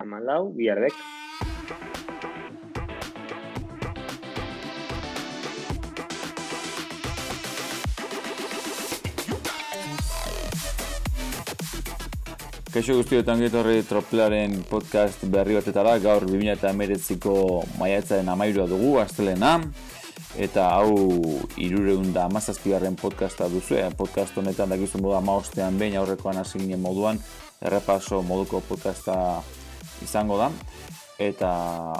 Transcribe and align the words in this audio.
amalau, 0.00 0.48
biardek. 0.56 0.96
Kaixo 12.70 12.94
guztiotan 13.00 13.40
getorri 13.42 13.80
troplaren 13.82 14.60
podcast 14.70 15.24
berri 15.26 15.56
batetara, 15.58 15.96
gaur 15.98 16.24
2008ko 16.28 17.34
maiatzaren 17.80 18.30
amairua 18.30 18.68
dugu, 18.70 18.94
astelena, 19.02 19.56
eta 20.38 20.68
hau 20.76 20.94
irureun 21.58 22.12
da 22.14 22.28
amazazpigarren 22.30 22.94
podcasta 22.96 23.50
duzu, 23.50 23.74
e, 23.74 23.88
podcast 23.98 24.38
honetan 24.38 24.70
dakizu 24.70 25.02
modu 25.02 25.18
amaostean 25.18 25.82
behin 25.82 25.98
aurrekoan 25.98 26.38
hasi 26.38 26.62
moduan, 26.78 27.18
errepaso 27.60 28.22
moduko 28.22 28.62
podcasta 28.68 29.42
izango 30.02 30.38
da, 30.38 30.50
eta, 31.18 31.52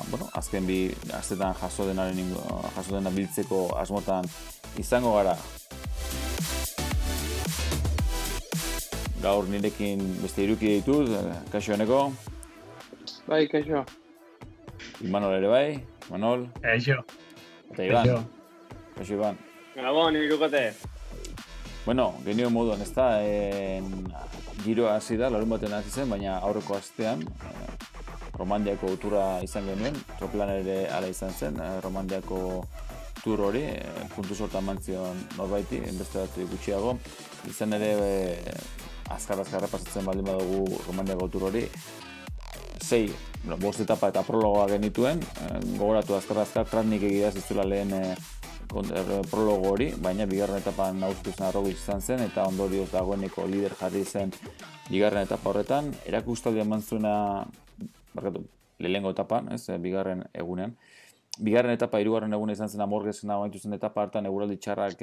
bueno, 0.08 0.28
azken 0.34 0.66
bi, 0.66 0.82
aztetan 1.16 1.54
jaso 1.60 1.86
denaren, 1.86 2.34
jaso 2.76 2.96
dena 2.96 3.10
biltzeko 3.14 3.66
asmotan 3.80 4.28
izango 4.80 5.16
gara, 5.18 5.36
gaur 9.20 9.48
nirekin 9.48 10.00
beste 10.22 10.44
iruki 10.44 10.76
ditut, 10.78 11.08
eh, 11.12 11.34
kaixo 11.52 11.74
honeko. 11.74 12.00
Bai, 13.28 13.46
kaixo. 13.52 13.84
Imanol 15.04 15.36
ere 15.36 15.48
bai, 15.48 15.66
Manol. 16.10 16.46
Kaixo. 16.62 16.96
Eta 17.70 17.84
Iban. 17.84 18.24
Kaixo. 18.96 19.14
Iban. 19.14 19.38
Gabon, 19.76 20.16
irukote. 20.16 20.72
Bueno, 21.84 22.14
genio 22.24 22.50
moduan, 22.50 22.80
ez 22.82 22.90
da, 22.94 23.22
en, 23.24 24.08
giro 24.64 24.88
hasi 24.90 25.16
da, 25.16 25.30
larun 25.30 25.52
baten 25.52 25.72
hasi 25.72 25.90
zen, 25.90 26.10
baina 26.10 26.38
aurreko 26.38 26.76
astean, 26.76 27.22
eh, 27.22 27.89
Romandiako 28.40 28.94
turra 29.02 29.24
izan 29.44 29.68
genuen, 29.68 29.96
troplan 30.18 30.50
ere 30.56 30.82
ala 30.96 31.10
izan 31.12 31.32
zen, 31.36 31.60
eh, 31.60 31.72
Romandiako 31.84 32.64
tur 33.20 33.40
hori, 33.50 33.64
eh, 33.68 34.06
puntu 34.14 34.34
sortan 34.34 34.64
mantzion 34.64 35.24
norbaiti, 35.36 35.80
beste 35.98 36.24
bat 36.24 36.38
gutxiago, 36.54 36.96
izan 37.48 37.76
ere 37.76 37.92
azkar 39.10 39.40
azkar 39.42 39.66
pasatzen 39.68 40.06
baldin 40.06 40.30
badugu 40.30 40.80
Romania 40.86 41.18
Gotur 41.18 41.50
hori 41.50 41.66
sei, 42.90 43.12
bueno, 43.44 43.56
bost 43.62 43.80
etapa 43.84 44.08
eta 44.10 44.22
prologoa 44.26 44.66
genituen 44.72 45.20
gogoratu 45.76 46.16
azkar 46.16 46.40
azkar 46.42 46.68
tranik 46.70 47.04
egia 47.06 47.30
zitzula 47.30 47.62
lehen 47.68 47.92
eh, 47.94 48.14
eh, 48.14 49.20
prologo 49.30 49.70
hori, 49.74 49.90
baina 50.06 50.26
bigarren 50.30 50.62
etapan 50.62 50.98
nauztu 50.98 51.34
zen 51.36 51.46
arrogu 51.46 51.70
izan 51.74 52.02
zen 52.02 52.24
eta 52.26 52.46
ondorioz 52.50 52.88
dagoeneko 52.92 53.46
lider 53.46 53.76
jarri 53.78 54.04
zen 54.04 54.34
bigarren 54.88 55.26
etapa 55.28 55.52
horretan, 55.52 55.92
erakustaldi 56.06 56.64
eman 56.64 56.82
zuena 56.82 57.14
barkatu, 58.14 58.44
lehengo 58.78 59.12
etapan, 59.14 59.52
ez, 59.52 59.66
bigarren 59.80 60.24
egunean. 60.34 60.76
Bigarren 61.38 61.72
etapa, 61.72 62.00
irugarren 62.02 62.32
egunean 62.32 62.58
izan 62.58 62.68
zen 62.68 62.82
amorgezen 62.84 63.30
hau 63.30 63.44
zen 63.52 63.76
etapa 63.76 64.02
hartan 64.02 64.26
eguraldi 64.26 64.56
txarrak 64.56 65.02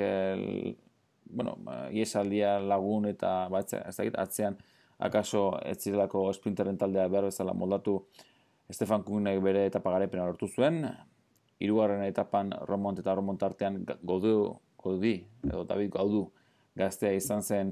bueno, 1.29 1.55
ba, 1.59 1.87
iesaldia 1.91 2.57
lagun 2.59 3.07
eta 3.09 3.47
batze, 3.51 3.81
ez 3.87 3.95
dakit, 3.97 4.17
atzean 4.19 4.57
akaso 4.97 5.59
ez 5.65 5.77
zirelako 5.77 6.31
sprinteren 6.33 6.77
taldea 6.77 7.07
behar 7.07 7.29
bezala 7.29 7.53
moldatu 7.53 7.99
Estefan 8.69 9.03
Kunek 9.03 9.39
bere 9.43 9.65
etapa 9.67 9.93
garepena 9.93 10.25
lortu 10.27 10.47
zuen, 10.47 10.81
hirugarren 11.59 12.03
etapan 12.03 12.51
Romont 12.67 12.99
eta 12.99 13.13
Romont 13.15 13.43
artean 13.43 13.83
godu, 14.03 14.57
godi, 14.77 15.21
edo 15.45 15.63
David 15.63 15.93
Gaudu 15.95 16.25
gaztea 16.77 17.13
izan 17.15 17.41
zen 17.41 17.71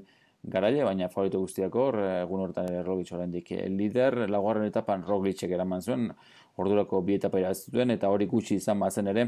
garaile, 0.51 0.83
baina 0.85 1.09
favorito 1.09 1.39
guztiak 1.41 1.75
hor, 1.75 1.97
egun 2.21 2.43
horretan 2.45 2.69
ere 2.69 2.83
Roglic 2.83 3.11
oraindik 3.15 3.51
lider, 3.71 4.25
laugarren 4.29 4.67
etapan 4.67 5.03
Roglicek 5.05 5.51
eraman 5.51 5.81
zuen, 5.81 6.09
ordurako 6.61 7.01
bi 7.05 7.17
etapa 7.19 7.41
irazituen, 7.41 7.91
eta 7.95 8.09
hori 8.11 8.27
gutxi 8.31 8.59
izan 8.61 8.79
bazen 8.79 9.11
ere, 9.11 9.27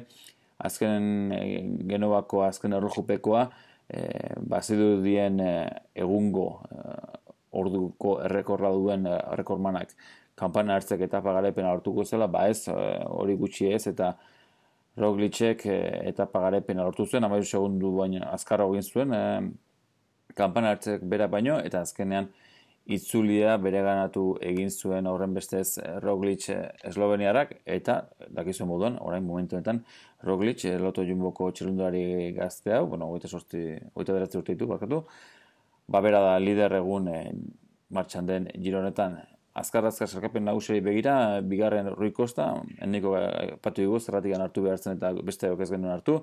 azken 0.58 1.34
eh, 1.36 1.48
genovako 1.90 2.44
azken 2.48 2.78
errojupekoa, 2.78 3.48
e, 3.88 4.06
bazidu 4.52 5.02
dien 5.04 5.40
e, 5.40 5.52
egungo 5.96 6.48
e, 6.68 6.96
orduko 7.58 8.18
errekorra 8.26 8.72
duen 8.76 9.08
errekormanak. 9.08 9.94
Kanpana 10.38 10.76
hartzek 10.78 11.02
eta 11.08 11.22
pagarepen 11.26 11.66
hartuko 11.66 12.06
zela, 12.06 12.28
ba 12.30 12.46
ez, 12.52 12.68
hori 12.70 13.38
gutxi 13.40 13.72
ez, 13.74 13.88
eta 13.90 14.14
Roglicek 14.98 15.66
e, 15.70 15.78
eta 16.12 16.28
pagarepen 16.30 16.82
hartu 16.82 17.06
zuen, 17.06 17.26
amairu 17.26 17.46
segundu 17.46 17.94
baina 17.98 18.32
azkarra 18.34 18.68
egin 18.70 18.86
zuen, 18.86 19.14
e, 19.14 19.24
kanpana 20.36 20.76
hartzek 20.76 21.04
bera 21.04 21.28
baino, 21.28 21.60
eta 21.60 21.82
azkenean 21.82 22.30
itzulia 22.88 23.58
bere 23.60 23.82
ganatu 23.84 24.24
egin 24.50 24.70
zuen 24.72 25.08
horren 25.12 25.34
bestez 25.36 25.78
Roglic 26.04 26.48
esloveniarak, 26.88 27.58
eta 27.78 27.98
dakizu 28.40 28.66
moduan, 28.66 28.98
orain 29.02 29.26
momentuetan, 29.28 29.84
Roglic, 30.24 30.64
eh, 30.66 30.78
loto 30.80 31.04
jumboko 31.04 31.52
txerundari 31.52 32.32
gazte 32.38 32.74
hau, 32.74 32.86
bueno, 32.88 33.10
goita 33.12 33.28
sorti, 33.28 33.64
goita 33.96 34.16
beratzi 34.16 34.40
urte 34.40 34.56
ditu, 34.56 34.70
bakatu, 34.72 35.04
ba, 35.88 36.02
bera 36.02 36.24
da 36.24 36.38
lider 36.40 36.78
egun 36.80 37.10
eh, 37.12 37.26
martxan 37.92 38.30
den 38.30 38.48
gironetan, 38.56 39.20
azkar 39.58 39.90
azkar 39.90 40.08
sarkapen 40.08 40.46
nagusei 40.48 40.80
begira, 40.86 41.42
bigarren 41.42 41.92
Rui 41.96 42.14
Costa, 42.14 42.54
enniko 42.84 43.16
patu 43.64 43.84
dugu, 43.84 44.00
zerratik 44.00 44.38
hartu 44.38 44.64
behartzen 44.64 44.96
eta 44.96 45.12
beste 45.28 45.52
ez 45.52 45.70
genuen 45.70 45.92
hartu, 45.92 46.22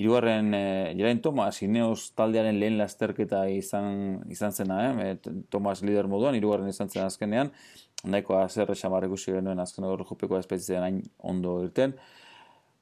Hirugarren 0.00 0.54
eh, 0.56 0.94
Jerain 0.96 1.20
Tomas 1.20 1.58
Ineos 1.60 2.14
taldearen 2.16 2.56
lehen 2.60 2.78
lasterketa 2.78 3.42
izan 3.52 4.22
izan 4.32 4.54
zena, 4.56 4.78
eh? 4.88 5.16
Tomas 5.52 5.82
lider 5.84 6.08
moduan 6.08 6.38
hirugarren 6.38 6.70
izan 6.72 6.88
zen 6.88 7.04
azkenean, 7.04 7.50
nahikoa 8.08 8.46
zer 8.48 8.72
xamar 8.72 9.04
ikusi 9.04 9.34
genuen 9.34 9.60
azken 9.60 9.84
hor 9.84 10.06
jopeko 10.08 10.38
espeziean 10.38 10.86
hain 10.86 11.02
ondo 11.32 11.58
irten. 11.66 11.92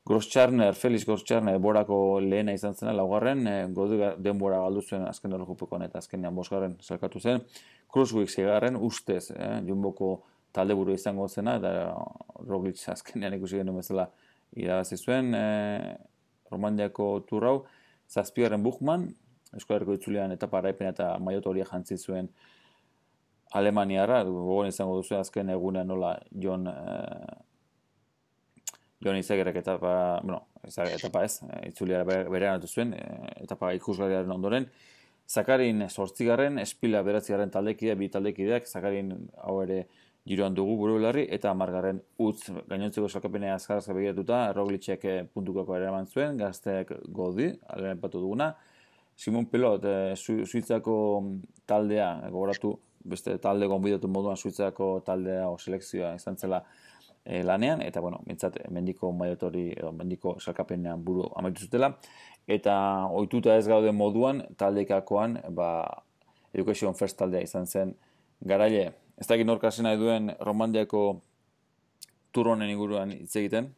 Groscharner, 0.08 0.76
Felix 0.78 1.04
Groscharner, 1.04 1.58
borako 1.60 1.96
lehena 2.24 2.54
izan 2.56 2.78
zena, 2.78 2.94
laugarren, 2.96 3.42
e, 3.46 3.56
godu 3.76 3.98
denbora 4.24 4.62
galdu 4.62 4.80
zuen 4.80 5.02
azken 5.04 5.34
errojupeko 5.36 5.80
eta 5.84 6.00
azkenean 6.00 6.38
bosgarren 6.38 6.78
zelkatu 6.80 7.20
zen. 7.20 7.42
Kruzguik 7.92 8.30
zegarren, 8.30 8.76
ustez, 8.76 9.32
eh, 9.34 9.58
jumboko 9.66 10.22
talde 10.52 10.74
buru 10.78 10.94
izango 10.94 11.26
zena, 11.28 11.56
eta 11.58 11.74
Roglic 12.46 12.80
azkenean 12.88 13.36
ikusi 13.36 13.60
genuen 13.60 13.82
bezala 13.82 14.06
irabazi 14.56 14.96
zuen, 14.96 15.34
e, 15.34 15.98
Romandiako 16.50 17.08
turrau, 17.28 17.56
zazpigarren 18.08 18.62
Buchmann, 18.62 19.08
Eskolarko 19.56 19.94
itzulean 19.96 20.32
eta 20.34 20.48
paraipen 20.52 20.90
eta 20.90 21.14
maiotoria 21.24 21.64
jantzi 21.64 21.96
zuen 21.96 22.28
Alemaniara, 23.56 24.22
gogoan 24.28 24.68
izango 24.68 24.98
duzu 24.98 25.16
azken 25.16 25.48
egunean 25.54 25.88
nola 25.88 26.18
John 26.36 26.68
eh, 26.68 27.36
Jon 29.04 29.16
Izagerrek 29.16 29.60
etapa, 29.60 30.20
bueno, 30.24 30.40
etapa 30.66 31.22
ez, 31.24 31.38
itzulia 31.68 32.02
bere 32.04 32.48
anatu 32.48 32.66
zuen, 32.66 32.94
e, 32.98 33.04
etapa 33.44 33.70
ikusgarriaren 33.78 34.32
ondoren. 34.34 34.66
Zakarin 35.28 35.84
sortzigarren, 35.88 36.58
espila 36.58 37.04
beratzigarren 37.06 37.52
taldekidea, 37.54 37.94
bi 38.00 38.08
taldekideak, 38.10 38.66
Zakarin 38.66 39.12
hau 39.44 39.60
ere 39.62 39.84
giroan 40.26 40.54
dugu 40.54 40.76
buru 40.76 40.98
eta 41.18 41.50
amargarren 41.50 42.00
utz 42.18 42.50
gainontzeko 42.68 43.08
salkapenea 43.08 43.54
azkarazka 43.54 43.94
begiratuta, 43.94 44.52
Roglicek 44.52 45.04
eh, 45.04 45.24
puntukako 45.32 45.76
ere 45.76 45.86
eman 45.86 46.06
zuen, 46.06 46.36
gazteak 46.36 46.92
godi, 47.08 47.52
alen 47.68 48.00
patu 48.00 48.20
duguna. 48.20 48.54
Simon 49.18 49.46
Pelot, 49.46 49.84
e, 49.84 50.14
Suitzako 50.16 51.24
taldea, 51.66 52.28
gogoratu, 52.30 52.76
beste 53.04 53.38
talde 53.42 53.66
gonbidatu 53.66 54.06
moduan 54.08 54.36
Suitzako 54.36 55.00
taldea 55.06 55.48
o 55.50 55.56
selekzioa 55.58 56.12
izan 56.14 56.36
zela 56.36 56.60
e, 57.24 57.42
lanean, 57.42 57.82
eta, 57.82 58.00
bueno, 58.00 58.20
mintzat, 58.26 58.60
mendiko 58.70 59.10
maiotori, 59.12 59.72
edo, 59.74 59.90
mendiko 59.92 60.36
salkapenean 60.38 61.02
buru 61.04 61.26
amaitu 61.34 61.66
zutela, 61.66 61.96
eta 62.46 62.76
ohituta 63.10 63.56
ez 63.58 63.66
gaude 63.66 63.90
moduan, 63.92 64.44
taldekakoan, 64.56 65.40
ba, 65.50 65.72
Education 66.54 66.94
First 66.94 67.18
taldea 67.18 67.42
izan 67.42 67.66
zen, 67.66 67.96
garaile, 68.46 68.92
ez 69.18 69.26
da 69.26 69.34
egin 69.34 69.50
orkasen 69.50 69.88
nahi 69.88 69.98
duen 70.00 70.32
Romandiako 70.40 71.02
turronen 72.32 72.70
inguruan 72.70 73.12
hitz 73.16 73.34
egiten? 73.36 73.72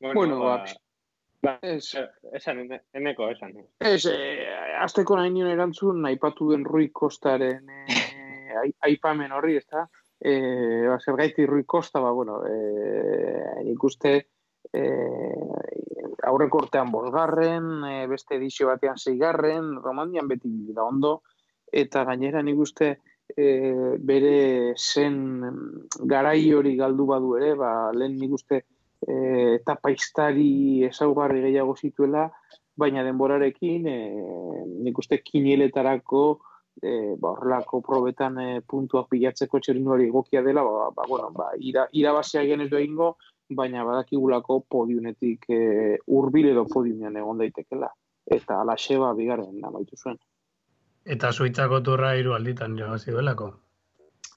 Bueno, 0.00 0.38
ba, 0.40 0.64
ba, 1.42 1.58
es, 1.62 1.94
esan, 2.34 2.66
eneko, 2.94 3.30
esan. 3.34 3.54
Ez, 3.80 4.04
eh, 4.06 4.44
azteko 4.82 5.16
nahi 5.18 5.32
nion 5.34 5.50
erantzun, 5.50 6.02
nahi 6.02 6.18
patu 6.22 6.52
den 6.52 6.66
Rui 6.66 6.90
Kostaren 6.94 7.70
eh, 7.88 8.68
aipamen 8.86 9.34
horri, 9.34 9.58
ez 9.58 9.66
da? 9.66 9.88
e, 10.18 10.86
ba, 10.88 10.98
zer 10.98 11.16
gaiti 11.16 11.46
Rui 11.46 11.64
Costa, 11.64 12.00
ba, 12.00 12.10
bueno, 12.10 12.42
e, 12.46 13.62
nik 13.64 13.84
uste 13.84 14.14
e, 14.72 14.82
aurreko 16.26 16.64
urtean 16.64 16.90
bosgarren, 16.90 17.70
e, 17.86 18.06
beste 18.10 18.36
edizio 18.36 18.68
batean 18.68 18.98
zeigarren, 18.98 19.76
romandian 19.82 20.28
beti 20.28 20.50
da 20.74 20.84
ondo, 20.84 21.20
eta 21.72 22.04
gainera 22.08 22.42
nik 22.42 22.58
uste 22.58 22.90
e, 23.36 23.96
bere 24.00 24.74
zen 24.76 25.18
garai 26.08 26.52
hori 26.54 26.76
galdu 26.76 27.06
badu 27.06 27.36
ere, 27.36 27.54
ba, 27.54 27.92
lehen 27.92 28.16
nik 28.18 28.34
uste 28.38 28.62
e, 29.06 29.14
eta 29.58 29.76
paistari 29.82 30.84
ezaugarri 30.88 31.42
gehiago 31.46 31.76
zituela, 31.76 32.28
baina 32.78 33.04
denborarekin 33.04 33.88
e, 33.88 33.98
nik 34.86 34.98
uste 34.98 35.20
kinieletarako 35.24 36.22
e, 36.82 37.14
ba, 37.18 37.32
horrelako 37.34 37.82
probetan 37.84 38.38
e, 38.42 38.48
puntuak 38.66 39.10
pilatzeko 39.10 39.60
txerinduari 39.60 40.08
egokia 40.08 40.42
dela, 40.46 40.64
ba, 40.64 40.90
ba, 40.94 41.08
bueno, 41.08 41.30
ba, 41.34 41.50
ira, 41.58 41.88
irabazia 41.92 42.44
genez 42.46 42.70
egingo, 42.72 43.16
baina 43.48 43.84
badakigulako 43.84 44.60
podiunetik 44.70 45.48
e, 45.50 45.60
urbil 46.18 46.50
edo 46.52 46.66
podiunean 46.68 47.16
egon 47.16 47.40
daitekela. 47.40 47.88
Eta 48.28 48.60
ala 48.60 48.76
xeba 48.76 49.14
bigarren 49.16 49.64
amaitu 49.64 49.96
zuen. 49.96 50.18
Eta 51.08 51.30
suitzako 51.32 51.80
turra 51.86 52.12
hiru 52.18 52.34
alditan 52.36 52.76
jogazi 52.76 53.10
duelako. 53.14 53.52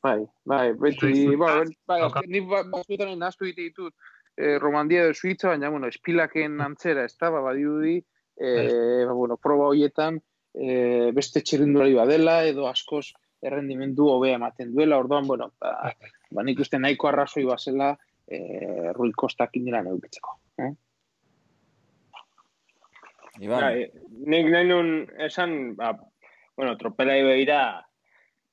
Bai, 0.02 0.22
bai, 0.50 0.72
beti, 0.74 0.98
Suiza- 1.00 1.38
bai, 1.38 2.00
bai, 2.08 2.24
ni 2.32 2.40
ba- 2.48 2.64
batzuetan 2.72 3.12
nahaztu 3.20 3.46
egite 3.46 3.62
ditut 3.68 3.94
eh, 4.38 4.58
Romandia 4.58 5.04
edo 5.04 5.14
Suiza, 5.14 5.50
baina, 5.52 5.70
bueno, 5.70 5.88
espilaken 5.92 6.56
antzera, 6.64 7.04
ez 7.06 7.18
da, 7.20 7.30
ba, 7.30 7.42
badirudi, 7.46 7.98
eh, 8.40 9.04
ba, 9.06 9.14
bueno, 9.14 9.36
proba 9.38 9.68
horietan, 9.74 10.22
eh, 10.56 11.12
beste 11.14 11.42
txirrindulari 11.44 11.94
badela, 11.94 12.40
edo 12.48 12.66
askoz 12.70 13.12
errendimendu 13.42 14.08
hobea 14.10 14.40
ematen 14.40 14.72
duela, 14.74 14.98
orduan, 15.04 15.28
bueno, 15.28 15.52
ba, 15.62 15.92
ba 16.32 16.44
nik 16.48 16.60
uste 16.64 16.80
nahiko 16.80 17.10
arrazoi 17.12 17.44
bazela, 17.46 17.92
eh, 18.28 18.90
Rui 18.96 19.12
Kostak 19.12 19.58
indela 19.60 19.84
neukitzeko. 19.84 20.38
Eh? 20.64 20.72
Iban, 23.42 23.62
Bai, 23.64 23.92
nik 24.34 24.50
nahi 24.54 24.68
nun 24.70 24.90
esan, 25.28 25.76
ba, 25.76 25.94
bueno, 26.56 26.78
tropelai 26.78 27.22
behira, 27.24 27.62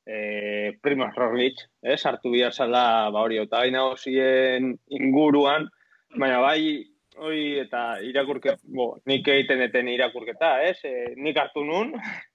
eh, 0.06 0.78
Primoz 0.80 1.14
Roglic, 1.14 1.60
ez, 1.82 2.00
hartu 2.06 2.30
bihar 2.32 2.52
zala, 2.52 3.10
ba 3.12 3.20
hori, 3.20 3.38
eta 3.42 3.62
hosien 3.82 4.78
inguruan, 4.88 5.68
baina 6.16 6.38
bai, 6.40 6.84
hori, 7.16 7.58
eta 7.60 8.00
irakurket, 8.02 8.60
bo, 8.62 8.94
nik 9.06 9.28
egiten 9.28 9.60
eten 9.62 9.88
irakurketa, 9.88 10.62
ez, 10.62 10.78
e, 10.84 11.12
nik 11.16 11.36
hartu 11.36 11.64
nun, 11.64 11.92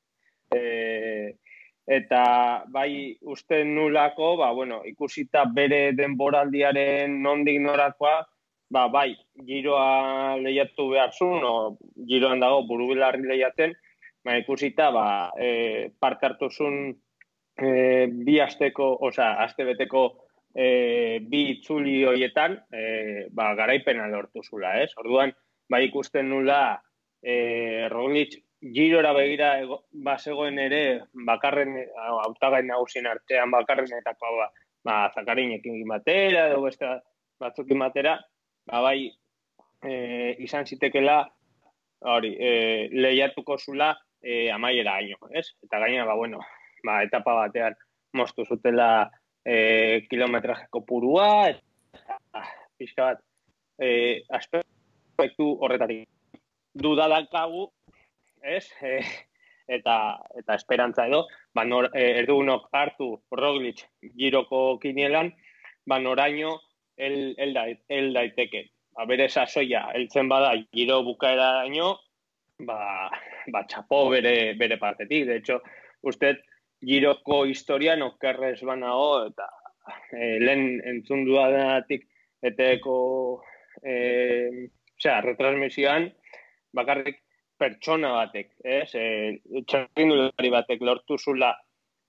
e, 0.56 1.34
eta 1.88 2.64
bai 2.70 3.18
uste 3.22 3.64
nulako, 3.66 4.36
ba, 4.38 4.52
bueno, 4.54 4.84
ikusita 4.86 5.46
bere 5.56 5.92
denboraldiaren 5.98 7.18
nondik 7.24 7.60
norakoa, 7.64 8.20
ba, 8.70 8.88
bai, 8.90 9.16
giroa 9.48 10.38
lehiatu 10.42 10.92
behar 10.94 11.12
zuen, 11.18 11.42
o 11.42 12.06
giroan 12.10 12.40
dago 12.44 12.64
burubilarri 12.70 13.26
lehiaten, 13.26 13.74
ba, 14.24 14.38
ikusita, 14.38 14.90
ba, 14.92 15.32
e, 15.38 15.92
parte 16.00 16.26
hartu 16.26 16.50
zuen 16.50 16.96
e, 17.58 18.08
bi 18.08 18.40
asteko, 18.40 18.88
osea, 19.08 19.34
aste 19.44 19.66
beteko 19.68 20.04
e, 20.56 21.20
bi 21.28 21.44
itzuli 21.58 22.02
horietan, 22.08 22.58
e, 22.72 23.28
ba, 23.36 23.52
garaipena 23.60 24.08
lortu 24.08 24.44
zula, 24.44 24.78
ez? 24.82 24.92
Orduan, 25.04 25.34
ba, 25.70 25.82
ikusten 25.84 26.30
nula, 26.32 26.80
e, 27.22 27.88
Roglic 27.92 28.40
girora 28.64 29.12
begira 29.14 29.58
ego, 29.60 29.82
bazegoen 29.92 30.60
ere, 30.64 30.84
bakarren, 31.28 31.76
hautagai 32.24 32.64
nagusien 32.64 33.10
artean, 33.12 33.52
bakarrenetako, 33.52 34.38
ba, 34.40 34.48
ba, 34.88 34.96
zakarinekin 35.16 35.84
batera, 35.90 36.48
edo 36.52 36.64
beste 36.64 36.88
batzukin 37.44 37.84
batera, 37.84 38.16
ba, 38.72 38.80
bai, 38.88 39.12
e, 39.84 39.94
izan 40.48 40.66
zitekela, 40.66 41.26
hori, 42.08 42.34
e, 42.40 42.54
lehiatuko 42.92 43.58
zula 43.60 43.94
e, 44.24 44.50
amaiera 44.52 44.96
haino, 44.98 45.18
ez? 45.32 45.50
Eta 45.64 45.80
gaina, 45.84 46.06
ba, 46.06 46.16
bueno, 46.16 46.40
ba, 46.84 47.02
etapa 47.04 47.36
batean 47.42 47.76
moztu 48.18 48.46
zutela 48.46 49.12
e, 49.46 50.08
kilometrajeko 50.10 50.82
purua, 50.88 51.50
eta 51.52 52.48
pixka 52.80 53.12
bat, 53.12 53.22
e, 53.78 54.24
aspektu 54.32 55.52
horretatik 55.60 56.08
dudadakagu, 56.74 57.68
ez? 58.42 58.66
E, 58.82 59.00
eta, 59.68 59.98
eta 60.40 60.56
esperantza 60.60 61.08
edo, 61.08 61.26
ba, 61.56 61.68
nor, 61.68 61.92
e, 61.94 62.08
erdunok 62.24 62.70
hartu 62.72 63.16
Roglic 63.32 63.86
giroko 64.18 64.80
kinielan, 64.80 65.34
ba, 65.86 66.00
noraino 66.00 66.60
el, 66.98 67.36
el, 67.38 67.54
da, 67.54 67.68
el 67.90 68.14
daiteke. 68.14 68.70
Ba, 68.94 69.08
bere 69.10 69.28
sasoia, 69.30 69.88
heltzen 69.98 70.30
bada 70.30 70.54
giro 70.72 71.02
bukaeraino, 71.04 71.96
ba, 72.68 73.10
ba 73.52 73.64
txapo 73.68 74.10
bere, 74.14 74.54
bere 74.60 74.78
partetik. 74.78 75.26
De 75.28 75.38
hecho, 75.38 75.62
usted 76.02 76.40
giroko 76.84 77.44
historian 77.46 78.02
okerrez 78.04 78.62
banago, 78.62 79.26
eta 79.28 79.48
e, 80.12 80.40
lehen 80.44 80.82
entzun 80.94 81.26
duadatik 81.28 82.08
eteko 82.44 82.96
e, 83.82 84.70
osea, 85.00 85.20
retransmisioan, 85.26 86.10
bakarrik 86.76 87.22
pertsona 87.60 88.14
batek, 88.18 88.52
ez? 88.64 88.90
E, 88.96 89.64
txarrindulari 89.68 90.52
batek 90.54 90.84
lortu 90.84 91.18
zula 91.18 91.54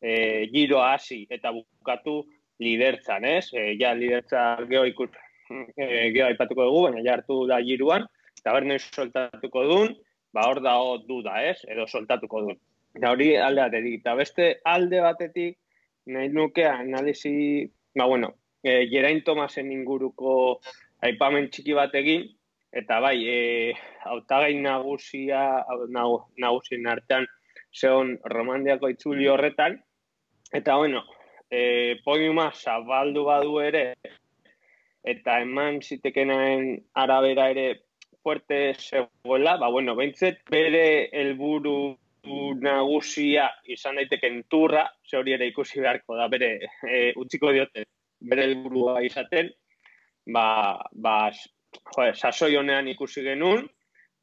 e, 0.01 0.47
giro 0.53 0.81
hasi 0.83 1.25
eta 1.31 1.53
bukatu 1.55 2.23
lidertzan, 2.63 3.27
ez? 3.29 3.49
E, 3.53 3.75
ja 3.81 3.95
lidertza 3.95 4.45
geho 4.71 4.85
ikus, 4.91 5.11
e, 5.51 6.11
geho 6.15 6.27
aipatuko 6.29 6.67
dugu, 6.69 6.83
baina 6.89 7.05
ja 7.07 7.19
hartu 7.19 7.45
da 7.51 7.61
giruan, 7.63 8.07
eta 8.39 8.55
ber 8.57 8.69
soltatuko 8.81 9.65
duen, 9.71 9.95
ba 10.35 10.49
hor 10.51 10.61
dago 10.63 10.99
duda, 11.09 11.39
ez? 11.47 11.61
Edo 11.71 11.87
soltatuko 11.87 12.43
duen. 12.47 12.59
Eta 12.99 13.11
hori 13.15 13.35
alde 13.39 13.63
batetik. 13.63 14.01
Eta 14.03 14.15
beste 14.19 14.49
alde 14.71 15.01
batetik, 15.05 15.59
nahi 16.11 16.31
nuke 16.35 16.67
analizi, 16.69 17.35
ba 17.95 18.07
bueno, 18.11 18.35
e, 18.63 18.87
Geraint 18.91 19.25
Tomasen 19.25 19.71
inguruko 19.73 20.35
aipamen 21.07 21.51
txiki 21.53 21.77
bat 21.79 21.95
egin, 22.01 22.27
eta 22.75 22.99
bai, 23.05 23.17
e, 23.31 23.39
hautagai 24.11 24.55
nagusia, 24.59 25.43
nagu, 25.95 26.21
nagusien 26.43 26.87
artean, 26.91 27.27
zeon 27.75 28.15
romandiako 28.31 28.91
itzuli 28.91 29.29
horretan, 29.31 29.79
eta 30.55 30.77
bueno, 30.81 31.05
e, 31.51 32.01
podiuma 32.05 32.51
zabaldu 32.55 33.25
badu 33.29 33.59
ere, 33.63 33.87
eta 35.05 35.39
eman 35.45 35.81
zitekenaen 35.83 36.79
arabera 37.05 37.51
ere 37.53 37.67
fuerte 38.25 38.75
zegoela, 38.81 39.59
ba 39.61 39.69
bueno, 39.69 39.95
behintzet 39.95 40.41
bere 40.51 41.11
helburu 41.13 41.93
nagusia 42.65 43.51
izan 43.69 44.01
daiteken 44.01 44.45
turra, 44.49 44.87
ze 45.05 45.19
hori 45.19 45.35
ere 45.37 45.51
ikusi 45.51 45.83
beharko 45.85 46.17
da 46.17 46.29
bere 46.33 46.55
e, 46.89 47.13
utziko 47.21 47.53
diote 47.53 47.85
bere 48.25 48.47
helburua 48.49 49.03
izaten, 49.05 49.51
ba, 50.33 50.81
ba 50.93 51.17
jo, 51.35 52.09
sasoi 52.15 52.57
honean 52.57 52.89
ikusi 52.89 53.23
genuen, 53.27 53.69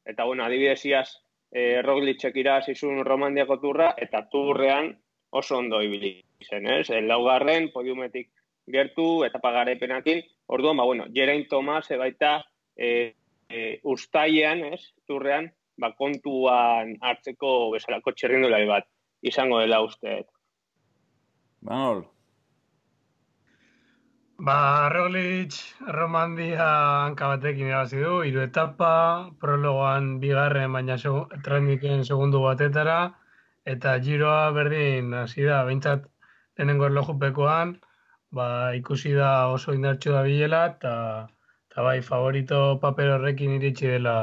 eta 0.06 0.26
bueno, 0.26 0.48
adibidez 0.48 0.82
iaz, 0.90 1.10
e, 1.54 1.82
Roglicek 1.86 2.42
irazizun 2.42 3.04
romandiako 3.06 3.60
turra, 3.62 3.94
eta 4.02 4.26
turrean 4.32 4.96
oso 5.38 5.60
ondo 5.62 5.82
ibili 5.86 6.16
zen, 6.42 6.66
ez? 6.74 6.90
El 6.90 7.08
laugarren, 7.08 7.70
podiumetik 7.72 8.32
gertu, 8.72 9.24
eta 9.28 9.40
pagaraipenakin, 9.44 10.24
orduan, 10.48 10.82
ba, 10.82 10.90
bueno, 10.90 11.06
Geraint 11.14 11.48
Tomas, 11.54 11.86
ebaita, 11.92 12.40
e, 12.76 13.14
e, 13.52 13.80
ustaian, 13.84 14.64
ez, 14.74 14.82
turrean, 15.08 15.52
ba, 15.78 15.92
kontuan 15.98 16.96
hartzeko 17.02 17.72
bezalako 17.76 18.16
txerrindulari 18.16 18.70
bat 18.70 18.90
izango 19.22 19.60
dela 19.62 19.82
uste. 19.86 20.24
Manol, 21.62 22.06
Ba, 24.42 24.90
Roglic, 24.90 25.54
Romandia 25.96 26.68
hanka 27.06 27.28
batekin 27.30 27.68
irabazi 27.68 28.00
du, 28.02 28.14
hiru 28.26 28.40
etapa, 28.42 28.94
prologoan 29.44 30.08
bigarren, 30.24 30.74
baina 30.74 30.96
segu, 30.98 31.20
trendiken 31.46 32.02
segundu 32.08 32.42
batetara, 32.42 32.96
eta 33.74 33.94
giroa 34.08 34.48
berdin 34.56 35.14
hasi 35.20 35.46
da, 35.46 35.60
behintzat 35.68 36.08
lehenengo 36.58 36.88
erlojupekoan, 36.90 37.76
ba, 38.40 38.48
ikusi 38.80 39.14
da 39.20 39.30
oso 39.54 39.78
indartxu 39.78 40.18
da 40.18 40.26
bilela, 40.26 40.64
eta, 40.74 40.96
eta 41.72 41.82
bai, 41.88 42.02
favorito 42.04 42.80
paper 42.84 43.14
horrekin 43.16 43.56
iritsi 43.56 43.88
dela 43.88 44.16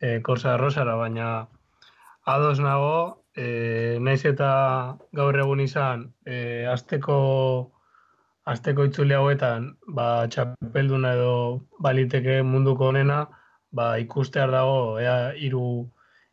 e, 0.00 0.20
Korsa 0.22 0.56
Rosara, 0.56 0.94
baina 0.94 1.48
ados 2.24 2.58
nago, 2.62 3.24
e, 3.34 3.98
naiz 4.00 4.22
eta 4.30 4.50
gaur 5.12 5.38
egun 5.44 5.60
izan, 5.66 6.10
e, 6.24 6.66
azteko 6.70 7.20
Azteko 8.50 8.84
itzuli 8.88 9.14
hauetan, 9.14 9.66
ba, 9.96 10.04
txapelduna 10.34 11.12
edo 11.14 11.34
baliteke 11.86 12.40
munduko 12.42 12.88
honena, 12.90 13.18
ba, 13.70 13.84
ikustear 14.02 14.50
dago, 14.50 14.98
ea, 14.98 15.12
hiru 15.38 15.66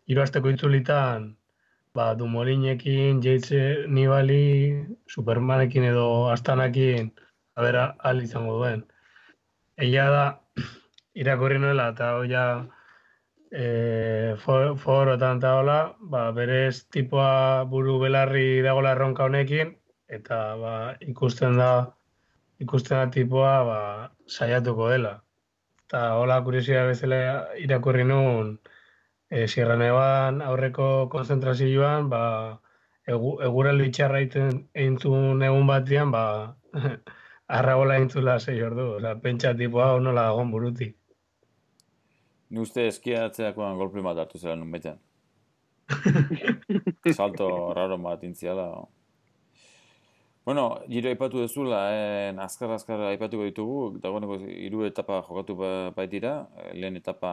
hiru 0.10 0.24
azteko 0.24 0.50
itzulitan, 0.50 1.28
ba, 1.94 2.08
Dumolinekin, 2.18 3.22
Jeitze, 3.22 3.62
Nibali, 3.98 4.48
Supermanekin 5.16 5.86
edo 5.92 6.08
Astanakin, 6.34 7.12
abera, 7.62 7.86
al 8.10 8.24
izango 8.26 8.58
duen. 8.58 8.82
Egia 9.80 10.10
da, 10.12 10.24
irakurri 11.16 11.60
nuela, 11.64 11.90
eta 11.94 12.10
ja, 12.28 12.44
e, 13.52 14.36
for, 14.44 14.74
forotan 14.82 15.40
eta 15.40 15.54
hola, 15.60 15.78
ba, 16.14 16.24
berez 16.36 16.84
tipoa 16.92 17.64
buru 17.72 17.96
belarri 18.02 18.62
dagoela 18.66 18.92
erronka 18.98 19.30
honekin, 19.30 19.72
eta 20.20 20.40
ba, 20.60 20.74
ikusten 21.14 21.58
da 21.62 21.72
ikusten 22.60 22.98
da 22.98 23.08
tipoa 23.14 23.54
ba, 23.70 23.80
saiatuko 24.28 24.90
dela. 24.92 25.14
Eta 25.88 26.02
hola 26.20 26.42
kuriosia 26.46 26.84
bezala 26.90 27.20
irakurri 27.58 28.04
nuen 28.04 28.58
e, 29.32 29.48
Sierra 29.48 29.78
Nevadan 29.80 30.42
aurreko 30.46 31.08
konzentrazioan 31.14 32.10
ba, 32.12 32.24
egu, 33.08 33.38
eguraldi 33.48 33.90
txarra 33.96 34.22
eintzun 34.84 35.48
egun 35.48 35.72
batean, 35.72 36.12
ba, 36.12 36.26
arrabola 37.50 37.98
eintzula 37.98 38.38
sei 38.40 38.62
ordu. 38.64 38.96
Osa, 39.00 39.16
pentsa 39.24 39.54
tipo 39.58 39.82
hau 39.82 40.00
nola 40.00 40.28
dagoen 40.30 40.52
buruti. 40.54 40.90
Ni 42.50 42.62
uste 42.62 42.88
eskiatzeakoan 42.90 43.78
golpe 43.78 44.02
bat 44.06 44.22
hartu 44.24 44.40
zela 44.42 44.56
nun 44.56 44.72
betean. 44.74 45.02
Salto 47.18 47.50
raro 47.74 47.98
bat 47.98 48.24
intziala. 48.24 48.70
Bueno, 50.46 50.64
giro 50.90 51.10
aipatu 51.12 51.44
dezula, 51.44 51.82
eh, 51.94 52.34
azkar 52.42 52.72
azkar 52.74 53.04
aipatuko 53.12 53.46
ditugu, 53.46 53.80
dagoeneko 54.02 54.40
hiru 54.50 54.86
etapa 54.88 55.20
jokatu 55.28 55.56
ba- 55.60 55.92
baitira, 55.94 56.48
eh, 56.58 56.72
lehen 56.74 56.98
etapa 56.98 57.32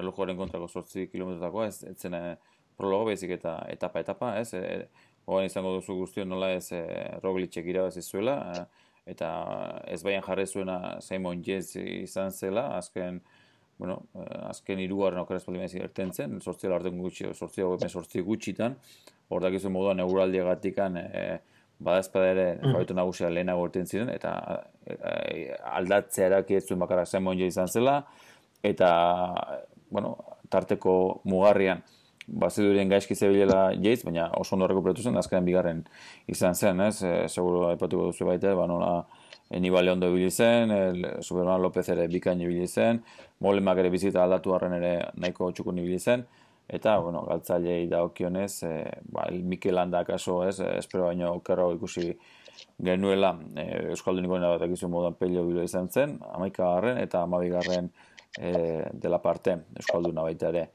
erlojuaren 0.00 0.38
kontrako 0.38 0.68
8 0.80 1.10
kilometrotakoa, 1.12 1.66
ez, 1.68 1.82
ez 1.90 1.98
zen 2.00 2.16
eh, 2.16 2.36
prologo 2.78 3.10
baizik 3.10 3.34
eta 3.36 3.58
etapa 3.68 4.00
etapa, 4.00 4.30
ez? 4.40 4.54
E, 4.54 4.86
izango 5.44 5.74
duzu 5.76 5.94
guztion 6.00 6.28
nola 6.28 6.48
ez 6.56 6.72
e, 6.72 6.80
Roglicek 7.22 7.68
irabazi 7.68 8.02
zuela, 8.02 8.38
eh, 8.56 8.64
eta 9.06 9.28
ez 9.90 10.02
baian 10.04 10.22
jarri 10.22 10.46
zuena 10.46 10.98
Simon 11.00 11.42
Yates 11.44 11.76
izan 11.76 12.30
zela, 12.30 12.68
azken 12.76 13.20
bueno, 13.82 14.02
eh, 14.14 14.48
azken 14.48 14.78
hirugarren 14.78 15.24
okeraz 15.24 15.42
baldin 15.46 15.64
ez 15.66 15.72
irten 15.74 16.12
zen, 16.14 16.36
sortzi 16.40 16.68
orden 16.70 17.00
gutxi, 17.02 17.26
sortzi 17.34 17.64
hau 17.64 17.72
sortzi 17.88 18.22
gutxitan, 18.22 18.76
hor 19.28 19.42
dakizu 19.42 19.72
moduan 19.74 19.98
euraldiagatikan 20.04 20.98
e, 21.00 21.24
badazpada 21.82 22.28
ere 22.30 22.44
favoritu 22.60 22.94
nagusia 22.94 23.30
lehenago 23.32 23.64
irten 23.66 23.88
ziren, 23.90 24.12
eta 24.12 24.36
e, 24.86 25.48
aldatzea 25.72 26.28
eraki 26.28 26.60
ez 26.60 26.66
zuen 26.68 26.84
bakarra 26.84 27.08
Simon 27.10 27.40
Yates 27.40 27.56
izan 27.56 27.72
zela, 27.72 27.96
eta, 28.62 28.92
bueno, 29.90 30.14
tarteko 30.52 30.94
mugarrian, 31.24 31.82
baziduren 32.26 32.88
gaizki 32.88 33.14
zebilela 33.14 33.72
Yates, 33.72 34.04
baina 34.06 34.28
oso 34.38 34.54
ondo 34.56 34.68
rekuperatu 34.70 35.02
zen, 35.02 35.16
azkenen 35.18 35.46
bigarren 35.46 35.82
izan 36.30 36.54
zen, 36.54 36.80
ez? 36.80 37.02
E, 37.02 37.12
seguro 37.28 37.66
aipatuko 37.70 38.10
duzu 38.10 38.28
baita, 38.28 38.54
ba 38.58 38.66
nola 38.70 38.92
e, 39.50 39.60
Nibali 39.60 39.90
ondo 39.90 40.10
ibili 40.12 40.30
zen, 40.30 40.70
el, 40.70 41.08
Superman 41.20 41.62
Lopez 41.62 41.88
ere 41.94 42.06
bikain 42.08 42.40
ibili 42.40 42.68
zen, 42.68 43.02
Molemak 43.42 43.82
ere 43.82 43.90
bizita 43.90 44.22
aldatu 44.22 44.54
harren 44.54 44.76
ere 44.78 44.92
nahiko 45.18 45.50
txukun 45.52 45.82
ibili 45.82 45.98
zen, 45.98 46.24
eta, 46.68 46.98
bueno, 47.02 47.24
galtzailei 47.28 47.88
dagokionez, 47.90 48.52
e, 48.68 48.76
ba, 49.10 49.26
el 49.28 49.42
Mikel 49.42 49.74
Landa 49.74 50.04
kaso, 50.04 50.42
ez? 50.46 50.60
E, 50.60 50.78
espero 50.78 51.08
baino 51.10 51.34
okerrago 51.40 51.74
ikusi 51.78 52.12
genuela 52.82 53.34
e, 53.56 53.66
Euskalduniko 53.92 54.38
bat 54.38 54.62
egizu 54.68 54.88
moduan 54.88 55.18
pelio 55.18 55.44
bilo 55.46 55.62
izan 55.62 55.90
zen, 55.90 56.18
amaika 56.32 56.64
garren 56.74 56.98
eta 57.02 57.22
amabigarren 57.22 57.90
e, 58.38 58.52
dela 58.92 59.18
parte 59.22 59.58
Euskalduna 59.76 60.22
baita 60.22 60.48
ere. 60.48 60.68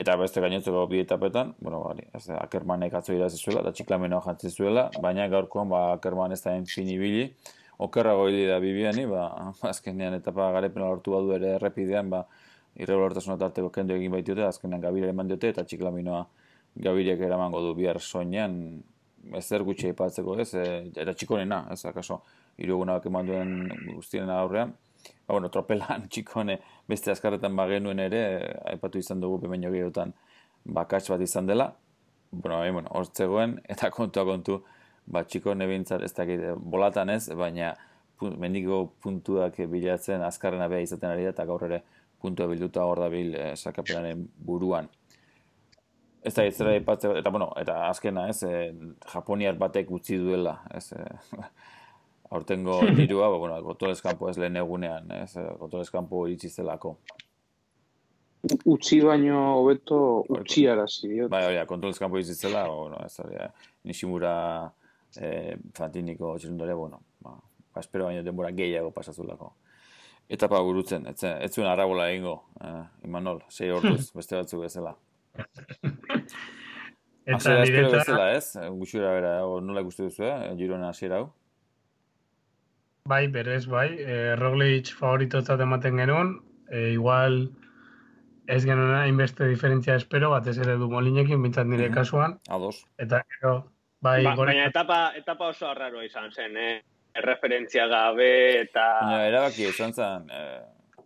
Eta 0.00 0.14
beste 0.16 0.40
gainotzeko 0.40 0.86
bi 0.88 1.02
etapetan, 1.02 1.52
bueno, 1.60 1.82
bari, 1.84 2.06
ez 2.16 2.24
da, 2.24 2.38
Akermanek 2.46 2.94
atzo 2.96 3.12
irazi 3.12 3.36
zuela, 3.36 3.60
eta 3.60 3.74
txiklamenoa 3.76 4.22
jantzi 4.24 4.50
zuela, 4.50 4.86
baina 5.04 5.26
gaurkoan, 5.28 5.68
ba, 5.68 5.82
Akerman 5.98 6.32
ez 6.32 6.40
da 6.42 6.54
fin 6.70 6.88
ibili, 6.88 7.26
okerrago 7.84 8.28
hili 8.30 8.46
da 8.48 8.58
bibiani, 8.62 9.04
ba, 9.10 9.26
azkenean 9.72 10.16
etapa 10.16 10.48
garepena 10.56 10.88
lortu 10.88 11.12
badu 11.12 11.34
ere 11.36 11.56
errepidean, 11.58 12.08
ba, 12.10 12.24
irregulartasuna 12.80 13.36
tarteko 13.38 13.68
kendu 13.74 13.94
egin 13.98 14.14
baitute, 14.14 14.46
azkenean 14.48 14.80
gabire 14.80 15.12
eman 15.12 15.28
diote, 15.28 15.52
eta 15.52 15.66
txiklaminoa 15.68 16.22
gabiriak 16.86 17.20
eramango 17.20 17.60
du 17.60 17.74
bihar 17.76 18.00
soinean, 18.00 18.56
ez 19.36 19.44
zer 19.44 19.62
gutxi 19.62 19.90
aipatzeko 19.92 20.38
ez, 20.40 20.54
e, 20.56 20.64
eta 20.96 21.12
txikonena, 21.12 21.66
ez, 21.74 21.82
akaso, 21.90 22.22
irugunak 22.64 23.04
eman 23.12 23.28
duen 23.28 23.52
guztienen 23.92 24.32
aurrean, 24.34 24.72
ba, 25.32 25.38
bueno, 25.38 25.48
tropelan 25.48 26.08
txikone 26.12 26.58
beste 26.88 27.10
azkarretan 27.10 27.56
bagenuen 27.56 27.98
ere, 28.04 28.22
aipatu 28.68 28.98
izan 28.98 29.20
dugu 29.20 29.38
bemeño 29.46 29.70
gehiotan 29.72 30.12
bakats 30.64 31.08
bat 31.10 31.20
izan 31.20 31.46
dela, 31.46 31.72
bueno, 32.30 32.58
bai, 32.58 32.70
bueno, 32.70 33.04
zegoen, 33.14 33.60
eta 33.72 33.90
kontua 33.90 34.24
kontu, 34.28 34.62
ba, 35.06 35.24
txikone 35.24 35.66
bintzat 35.66 36.02
ez 36.02 36.12
dakit, 36.14 36.44
bolatan 36.56 37.10
ez, 37.10 37.30
baina 37.36 37.72
pu- 38.20 38.36
mendiko 38.38 38.92
puntuak 39.02 39.56
bilatzen 39.68 40.22
azkarrena 40.22 40.68
beha 40.68 40.84
izaten 40.84 41.10
ari 41.10 41.24
da, 41.24 41.32
eta 41.32 41.48
gaur 41.48 41.64
ere 41.64 41.82
puntua 42.20 42.46
bilduta 42.46 42.84
hor 42.86 43.00
da 43.02 43.08
bil 43.10 43.34
eh, 43.34 43.54
sakapenaren 43.56 44.28
buruan. 44.36 44.88
Ez 46.22 46.36
da, 46.36 46.44
ez 46.46 46.60
aipatzeko, 46.60 47.16
eta 47.18 47.30
bueno, 47.34 47.48
eta 47.58 47.88
azkena, 47.88 48.28
ez, 48.30 48.44
eh, 48.46 48.70
Japoniar 49.10 49.56
batek 49.58 49.90
utzi 49.90 50.20
duela, 50.20 50.60
ez, 50.70 50.92
eh, 50.92 51.40
aurtengo 52.32 52.80
dirua, 52.98 53.28
ba, 53.28 53.36
bueno, 53.38 53.58
Gotoles 53.66 54.00
kanpo 54.02 54.30
ez 54.30 54.38
lehen 54.40 54.56
egunean, 54.56 55.10
ez, 55.22 55.34
eh, 55.36 55.46
Gotoles 55.60 55.90
kanpo 55.92 56.24
iritsi 56.28 56.48
zelako. 56.50 56.96
Utzi 58.66 58.96
baino 59.04 59.38
hobeto 59.60 59.96
utziarazi 60.34 61.06
diot. 61.12 61.28
Bai, 61.30 61.44
hori, 61.46 61.60
kontrolez 61.70 62.00
kanpo 62.02 62.18
iritsi 62.18 62.34
zela, 62.34 62.64
ba, 62.66 62.74
bueno, 62.74 62.98
ez 63.06 63.14
hori, 63.22 63.36
eh, 63.38 63.50
Nishimura 63.86 64.32
eh, 65.20 65.56
Fantiniko 65.78 66.32
txirundare, 66.38 66.74
bueno, 66.74 66.98
ba, 67.22 67.36
ba, 67.38 67.80
espero 67.84 68.08
baino 68.08 68.24
denbora 68.26 68.50
gehiago 68.56 68.90
pasatzulako. 68.96 69.52
Etapa 70.32 70.58
burutzen, 70.64 71.06
ez, 71.10 71.16
zen- 71.20 71.38
ez 71.44 71.52
zuen 71.52 71.68
arrabola 71.68 72.08
egingo, 72.10 72.38
eh, 72.64 72.82
Imanol, 73.06 73.42
sei 73.52 73.70
orduz, 73.70 74.08
beste 74.18 74.40
batzuk 74.40 74.64
bezala. 74.64 74.96
Eta 77.22 77.36
Hasiera 77.36 77.62
espero 77.62 77.90
bezala, 77.92 78.26
ez? 78.34 78.48
Gutxura 78.80 79.12
bera, 79.14 79.32
o, 79.46 79.60
nola 79.62 79.82
ikustu 79.84 80.08
duzu, 80.08 80.24
eh? 80.26 80.50
Girona 80.58 80.88
hasiera 80.90 81.20
hau? 81.20 81.28
Bai, 83.04 83.26
berez, 83.28 83.66
bai, 83.66 83.88
e, 83.98 84.36
Roglic 84.38 84.92
favoritotzat 84.98 85.60
ematen 85.60 85.98
genuen, 85.98 86.36
e, 86.70 86.92
igual 86.94 87.48
ez 88.46 88.62
genuen 88.64 88.94
hainbeste 88.94 89.48
diferentzia 89.50 89.96
espero, 89.98 90.30
batez 90.30 90.56
ere 90.62 90.76
du 90.78 90.88
molinekin, 90.90 91.42
bintzat 91.42 91.66
nire 91.66 91.88
Mhm. 91.88 91.94
kasuan, 91.94 92.38
Ados. 92.48 92.86
eta 92.98 93.24
gero, 93.40 93.72
bai, 94.00 94.22
Ba, 94.24 94.34
gore, 94.36 94.52
baina 94.52 94.66
etapa, 94.66 95.12
etapa 95.16 95.48
oso 95.48 95.66
arraroa 95.68 96.04
izan 96.04 96.30
zen, 96.32 96.56
eh? 96.56 96.82
Erreferentzia 97.14 97.86
gabe 97.88 98.60
eta... 98.62 98.86
Baina 99.02 99.26
erabaki 99.26 99.66
izan 99.68 99.92
zen, 99.92 100.30
eh, 100.30 100.62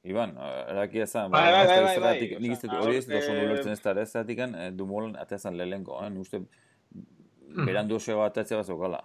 Iban, 0.06 0.36
eh, 0.38 0.64
erabaki 0.70 1.02
izan, 1.02 1.30
Bai, 1.32 1.50
bai, 1.50 1.62
ez 1.62 1.68
bai, 1.68 1.80
bai, 1.82 1.94
zergatik- 1.96 2.32
bai, 2.38 2.40
nik 2.48 2.60
dut, 2.62 2.70
hori 2.78 2.96
ez 2.96 3.06
dut 3.06 3.16
oso 3.16 3.26
gaur, 3.32 3.36
ondo 3.40 3.46
ulertzen 3.52 3.70
eh, 3.70 3.72
ez 3.72 3.82
da, 3.82 4.00
ez 4.00 4.12
zergatik, 4.12 4.38
eh, 4.38 4.70
Dumoulin 4.70 5.16
atea 5.16 5.38
zen 5.38 5.56
lehenko, 5.56 6.04
eh? 6.04 6.10
Nik 6.10 6.20
uste 6.20 6.38
Hmm. 7.56 7.64
berandu 7.64 7.96
oso 7.96 8.18
bat 8.18 8.36
zokala. 8.64 9.00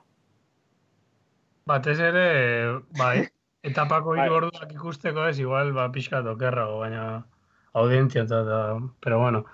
Batez 1.71 1.99
ere, 2.03 2.25
bai, 2.99 3.15
etapako 3.69 4.15
Bai. 4.15 4.25
hiru 4.25 4.37
orduak 4.41 4.75
ikusteko 4.75 5.27
ez, 5.29 5.39
igual, 5.39 5.73
ba, 5.77 5.89
pixka 5.95 6.21
okerrago, 6.33 6.79
baina 6.83 7.25
audientzia 7.81 8.25
eta, 8.27 8.61
pero 9.03 9.19
bueno, 9.19 9.45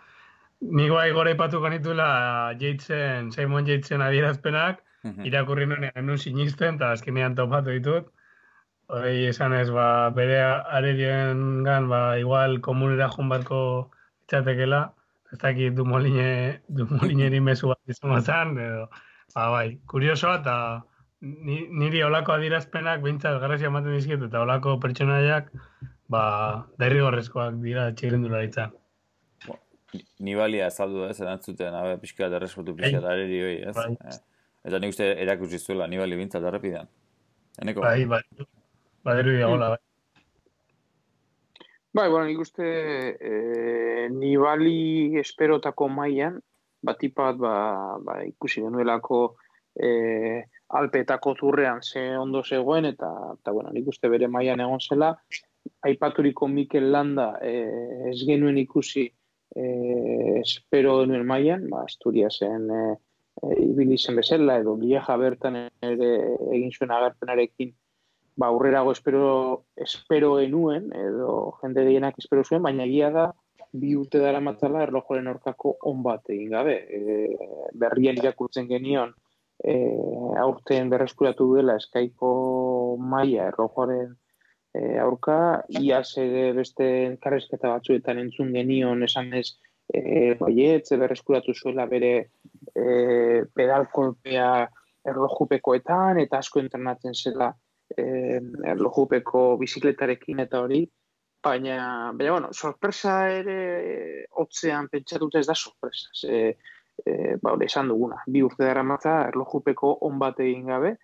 nik 0.62 0.92
bai 0.92 1.12
gore 1.14 1.36
ipatuko 1.36 1.70
nituela 1.70 2.54
Yatesen, 2.60 3.32
Simon 3.32 3.68
Yatesen 3.70 4.02
adierazpenak, 4.02 4.84
irakurri 5.24 5.68
nuen 5.68 5.90
enun 5.94 6.18
sinisten, 6.18 6.80
eta 6.80 6.92
azkenean 6.96 7.36
topatu 7.36 7.76
ditut. 7.76 8.10
Hori 8.88 9.28
esan 9.28 9.54
ez, 9.54 9.68
ba, 9.72 10.10
bere 10.16 10.40
aredioen 10.80 11.64
gan, 11.68 11.90
ba, 11.92 12.18
igual 12.20 12.60
komunera 12.64 13.10
joan 13.14 13.30
barko 13.30 13.60
itzatekela, 14.26 14.82
ez 15.32 15.40
dakit 15.44 15.76
du 15.76 15.84
moline, 15.86 16.62
du 16.68 16.88
molineri 16.90 17.42
mesu 17.44 17.68
bat 17.68 18.24
zen, 18.24 18.58
edo, 18.58 18.88
ba, 19.36 19.50
bai, 19.52 19.68
kuriosoa, 19.92 20.40
eta 20.40 20.56
ni, 21.22 21.60
niri 21.82 22.04
olako 22.04 22.36
adierazpenak 22.38 23.02
behintzat 23.04 23.40
garrazia 23.42 23.72
ematen 23.72 23.96
dizkiet, 23.96 24.24
eta 24.30 24.42
olako 24.44 24.78
pertsonaiak, 24.84 25.52
ba, 26.12 26.24
derrigorrezkoak 26.82 27.60
dira 27.64 27.90
txirrendularitza. 27.98 28.70
Nibalia 30.22 30.68
azaldu 30.68 31.06
da, 31.06 31.12
ez, 31.14 31.20
erantzuten, 31.24 31.76
abe, 31.76 31.98
pixka 32.02 32.30
da 32.30 32.42
respetu 32.44 32.76
pixka 32.78 33.02
da 33.04 33.16
hoi, 33.16 33.62
ez? 33.64 33.76
Bai. 33.76 33.92
Eh, 33.96 34.18
Eta 34.68 34.82
nik 34.84 34.92
uste 34.92 35.06
erakutsi 35.24 35.62
zuela, 35.62 35.88
Nibali 35.88 36.18
bintzat 36.20 36.44
errepidean. 36.44 36.90
Eneko? 37.64 37.86
Bai, 37.86 38.04
bai, 38.10 38.20
baderu 39.08 39.36
diagola, 39.38 39.70
bai. 39.76 39.84
Bai, 41.96 42.10
bueno, 42.12 42.26
nik 42.28 42.42
uste 42.44 42.68
e, 43.16 44.10
Nibali 44.14 45.18
esperotako 45.22 45.88
mailan 45.90 46.42
batipat 46.86 47.40
ba, 47.42 47.54
ba, 48.04 48.20
ikusi 48.28 48.62
genuelako 48.66 49.22
e, 49.74 49.88
alpetako 50.70 51.34
turrean 51.40 51.82
ze 51.82 52.18
ondo 52.18 52.44
zegoen 52.44 52.86
eta, 52.86 53.10
eta 53.40 53.52
bueno, 53.52 53.72
nik 53.72 53.88
uste 53.88 54.10
bere 54.10 54.28
mailan 54.28 54.60
egon 54.60 54.80
zela 54.80 55.14
aipaturiko 55.88 56.48
Mikel 56.48 56.92
Landa 56.92 57.38
e, 57.42 57.54
ez 58.12 58.20
genuen 58.28 58.58
ikusi 58.58 59.06
e, 59.56 59.66
espero 60.42 61.00
genuen 61.02 61.26
mailan, 61.28 61.68
ba, 61.72 61.84
Asturiasen 61.88 62.70
e, 62.72 62.84
e, 63.42 63.54
ibili 63.64 63.98
zen 63.98 64.20
bezala 64.20 64.60
edo 64.60 64.76
Lieja 64.80 65.18
bertan 65.18 65.60
ere 65.64 66.12
egin 66.52 66.72
zuen 66.72 66.92
agerpenarekin 66.92 67.74
ba, 68.38 68.48
aurrerago 68.48 68.92
espero, 68.92 69.66
espero 69.76 70.36
genuen, 70.38 70.92
edo 70.94 71.58
jende 71.62 71.84
gehienak 71.88 72.20
espero 72.22 72.44
zuen, 72.44 72.64
baina 72.64 72.86
egia 72.86 73.10
da, 73.12 73.28
bi 73.74 73.96
urte 73.98 74.20
dara 74.22 74.40
matzala 74.40 74.84
erlojoren 74.86 75.28
aurkako 75.32 75.78
on 75.90 76.04
bat 76.06 76.30
egin 76.30 76.52
gabe. 76.54 76.78
E, 76.88 77.18
berrian 77.74 78.20
irakurtzen 78.22 78.70
genion, 78.70 79.16
e, 79.64 79.76
aurten 80.38 80.90
berreskuratu 80.90 81.48
duela 81.54 81.78
eskaiko 81.82 82.32
maila 83.00 83.48
erlojoren 83.52 84.16
e, 84.74 84.98
aurka, 85.02 85.38
iaz 85.82 86.18
ere 86.22 86.52
beste 86.58 86.90
karrezketa 87.24 87.72
batzuetan 87.76 88.22
entzun 88.24 88.54
genion 88.54 89.04
esan 89.08 89.34
ez, 89.34 89.48
e, 89.94 90.36
baietz, 90.40 90.92
berreskuratu 90.94 91.56
zuela 91.56 91.88
bere 91.90 92.14
e, 92.76 93.46
pedal 93.56 93.88
kolpea 93.94 94.68
erlojupekoetan, 95.08 96.20
eta 96.24 96.42
asko 96.44 96.62
entrenatzen 96.62 97.16
zela 97.16 97.52
e, 97.96 98.04
erlojupeko 98.74 99.50
bizikletarekin 99.62 100.44
eta 100.44 100.62
hori, 100.66 100.84
baina, 101.44 102.12
baina, 102.14 102.32
bueno, 102.34 102.50
sorpresa 102.52 103.20
ere 103.32 104.26
hotzean 104.42 104.90
pentsatuta 104.92 105.40
ez 105.40 105.48
da 105.48 105.56
sorpresa. 105.56 106.12
E, 106.28 106.58
e, 107.06 107.36
ba, 107.42 107.56
esan 107.66 107.92
duguna, 107.92 108.22
bi 108.28 108.44
urte 108.46 108.66
dara 108.66 108.84
matza 108.84 109.20
erlojupeko 109.28 109.98
on 110.08 110.20
bat 110.20 110.40
egin 110.40 110.66
gabe, 110.72 110.96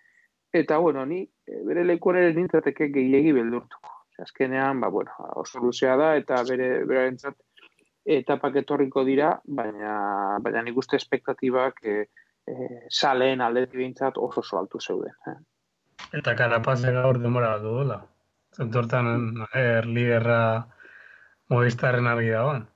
eta, 0.52 0.78
bueno, 0.78 1.04
ni 1.06 1.22
e, 1.22 1.60
bere 1.66 1.84
lekuan 1.84 2.20
ere 2.22 2.34
nintzateke 2.34 2.90
gehiagi 2.94 3.32
beldurtuko. 3.32 3.90
Azkenean, 4.22 4.80
ba, 4.80 4.88
bueno, 4.94 5.10
oso 5.42 5.58
luzea 5.58 5.96
da, 5.98 6.14
eta 6.16 6.42
bere, 6.46 6.68
bere 6.86 7.08
entzat, 7.10 7.34
etapak 8.04 8.60
etorriko 8.62 9.02
dira, 9.04 9.32
baina, 9.44 9.94
baina 10.44 10.62
nik 10.62 10.76
uste 10.78 10.96
espektatibak 11.00 11.80
e, 11.82 11.96
e, 12.46 12.54
saleen 12.90 13.40
aldetik 13.40 13.80
bintzat 13.80 14.18
oso 14.20 14.44
oso 14.44 14.60
altu 14.60 14.80
zeuden. 14.80 15.16
Eh? 15.30 15.38
Eta 16.20 16.34
karapaz 16.36 16.82
gaur 16.84 17.18
demora 17.18 17.56
du 17.58 17.72
dola. 17.80 18.02
Zentortan 18.54 19.08
er 19.58 19.86
liderra 19.86 20.40
movistarren 21.50 22.06
argi 22.06 22.30
dagoen. 22.30 22.68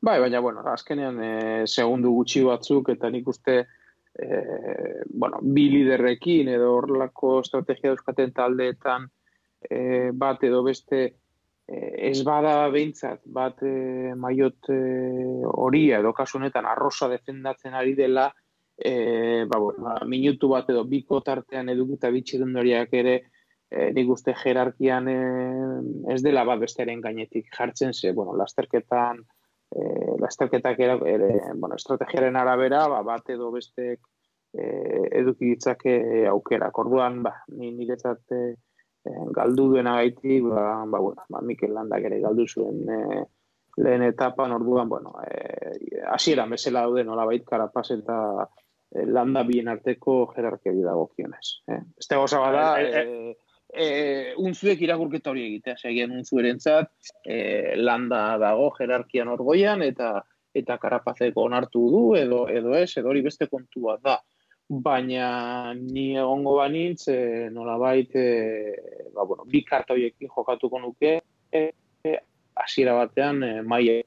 Bai, 0.00 0.18
baina, 0.20 0.40
bueno, 0.40 0.62
azkenean 0.64 1.18
e, 1.20 1.32
segundu 1.68 2.14
gutxi 2.14 2.42
batzuk, 2.46 2.88
eta 2.94 3.10
nik 3.12 3.26
uste, 3.28 3.56
e, 4.16 4.42
bueno, 5.12 5.40
bi 5.42 5.68
liderrekin 5.74 6.48
edo 6.48 6.70
horrelako 6.78 7.40
estrategia 7.42 7.92
euskaten 7.92 8.32
taldeetan 8.32 9.08
e, 9.68 10.10
bat 10.12 10.44
edo 10.44 10.62
beste 10.64 11.02
ez 11.70 12.24
bada 12.26 12.66
behintzat 12.74 13.20
bat 13.30 13.60
e, 13.62 14.14
maiot 14.18 14.72
hori 14.72 15.84
edo 15.94 16.10
kasu 16.16 16.40
honetan 16.40 16.66
arrosa 16.66 17.06
defendatzen 17.12 17.76
ari 17.78 17.94
dela, 17.94 18.24
e, 18.80 19.44
ba, 19.46 19.60
ba, 19.60 19.98
minutu 20.08 20.48
bat 20.50 20.70
edo 20.72 20.84
biko 20.88 21.20
tartean 21.20 21.68
edukita 21.68 22.10
bitxirundoriak 22.10 22.96
ere 22.96 23.14
e, 23.68 23.90
nik 23.94 24.08
uste 24.16 24.34
jerarkian 24.42 25.08
e, 25.12 25.18
ez 26.14 26.22
dela 26.24 26.46
bat 26.48 26.62
bestearen 26.64 27.04
gainetik 27.04 27.52
jartzen 27.54 27.92
ze, 27.94 28.14
bueno, 28.16 28.34
lasterketan 28.36 29.20
e, 29.70 30.16
lasterketak 30.20 30.80
ere, 30.80 30.96
ere 31.06 31.30
bueno, 31.54 31.76
estrategiaren 31.76 32.36
arabera 32.36 32.86
ba, 32.88 33.02
bat 33.06 33.30
edo 33.30 33.50
bestek 33.54 34.00
e, 34.52 34.64
eduki 35.22 35.54
ditzake 35.54 36.26
aukera. 36.30 36.70
Orduan, 36.74 37.22
ba, 37.22 37.36
ni 37.56 37.72
niretzat 37.76 38.36
e, 38.36 38.42
galdu 39.36 39.70
duena 39.74 39.96
gaitik, 40.00 40.48
ba, 40.48 40.84
ba, 40.86 40.98
bueno, 40.98 41.26
ba, 41.28 41.42
Mikel 41.42 41.74
Landak 41.74 42.08
ere 42.10 42.20
galdu 42.20 42.46
zuen 42.48 42.82
e, 42.88 43.02
lehen 43.80 44.02
etapan, 44.02 44.52
orduan, 44.52 44.88
bueno, 44.88 45.14
e, 45.24 46.02
asieran 46.10 46.50
bezala 46.50 46.82
daude 46.86 47.06
nola 47.06 47.24
bait 47.28 47.46
karapaz 47.46 47.90
eta 47.94 48.18
Eh, 48.90 49.06
landa 49.06 49.44
bien 49.46 49.68
arteko 49.70 50.32
jerarkia 50.34 50.72
dago 50.82 51.12
kionez. 51.14 51.62
Eh? 51.68 51.78
Este 51.96 52.16
goza 52.16 52.40
bada, 52.40 52.82
eh, 52.82 53.36
eh, 53.72 54.32
unzuek 54.38 54.82
irakurketa 54.82 55.30
hori 55.30 55.46
egitea, 55.46 55.76
segien 55.78 56.12
unzueren 56.16 56.60
zat, 56.60 56.90
eh, 57.24 57.74
landa 57.76 58.38
dago 58.38 58.70
jerarkian 58.78 59.28
orgoian, 59.28 59.82
eta 59.82 60.20
eta 60.54 60.76
karapazeko 60.82 61.44
onartu 61.46 61.80
du, 61.92 62.02
edo, 62.18 62.40
edo 62.50 62.74
ez, 62.74 62.90
edo 62.98 63.12
hori 63.12 63.22
beste 63.22 63.46
kontu 63.46 63.84
bat 63.86 64.00
da. 64.02 64.16
Baina 64.70 65.74
ni 65.74 66.16
egongo 66.18 66.56
banintz, 66.58 67.08
eh, 67.10 67.48
nola 67.54 67.76
bait, 67.78 68.10
eh, 68.14 68.74
ba, 69.14 69.24
bueno, 69.24 69.46
bi 69.46 69.62
karta 69.66 69.94
horiekin 69.94 70.30
jokatuko 70.30 70.80
nuke, 70.82 71.20
eh, 71.52 71.70
hasiera 72.54 72.94
batean, 72.98 73.42
eh, 73.42 73.62
maia 73.62 74.00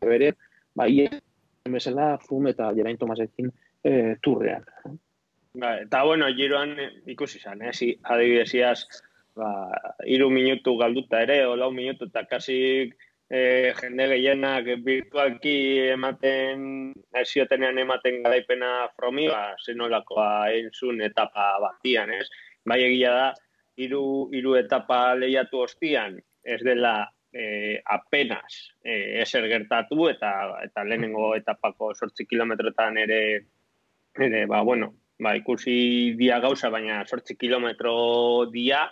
bere, 0.00 0.34
bai, 0.76 1.08
bezala, 1.72 2.16
fum 2.18 2.46
eta 2.46 2.70
jerain 2.76 2.98
Tomasekin, 2.98 3.50
e, 3.82 4.16
turrean. 4.22 4.64
Ba, 5.56 5.72
eta 5.82 6.02
bueno, 6.04 6.28
giroan 6.36 6.76
ikusi 7.08 7.40
zan, 7.40 7.62
eh? 7.62 7.72
Si, 7.72 7.92
adibidez, 8.04 8.52
iaz, 8.54 8.86
ba, 9.36 9.50
iru 10.08 10.30
minutu 10.32 10.76
galduta 10.80 11.20
ere, 11.26 11.44
o 11.46 11.56
lau 11.56 11.70
minutu, 11.70 12.08
eta 12.08 12.24
kasi 12.28 12.58
e, 13.28 13.40
jende 13.80 14.08
gehienak 14.14 14.70
virtualki 14.86 15.56
ematen, 15.92 16.92
eziotenean 17.22 17.78
ematen 17.84 18.22
garaipena 18.24 18.88
fromi, 18.96 19.28
ba, 19.32 19.54
zenolakoa 19.64 20.30
entzun 20.56 21.02
etapa 21.04 21.52
batian, 21.62 22.14
ez? 22.16 22.26
Bai 22.66 22.80
egia 22.88 23.12
da, 23.14 23.28
iru, 23.76 24.30
iru 24.34 24.56
etapa 24.58 25.14
lehiatu 25.18 25.66
ostian, 25.66 26.16
ez 26.46 26.60
dela 26.64 26.96
eh, 27.36 27.82
apenas 27.92 28.72
eh, 28.84 29.20
eser 29.22 29.44
gertatu 29.50 30.08
eta 30.08 30.30
eta 30.64 30.84
lehenengo 30.86 31.34
etapako 31.36 31.92
sortzi 31.94 32.24
kilometrotan 32.24 32.96
ere 33.02 33.20
ere, 34.16 34.46
ba, 34.48 34.62
bueno, 34.64 34.94
ba, 35.20 35.34
ikusi 35.36 36.14
dia 36.16 36.38
gauza, 36.40 36.70
baina 36.72 37.02
sortzi 37.04 37.36
kilometro 37.36 38.46
dia, 38.52 38.86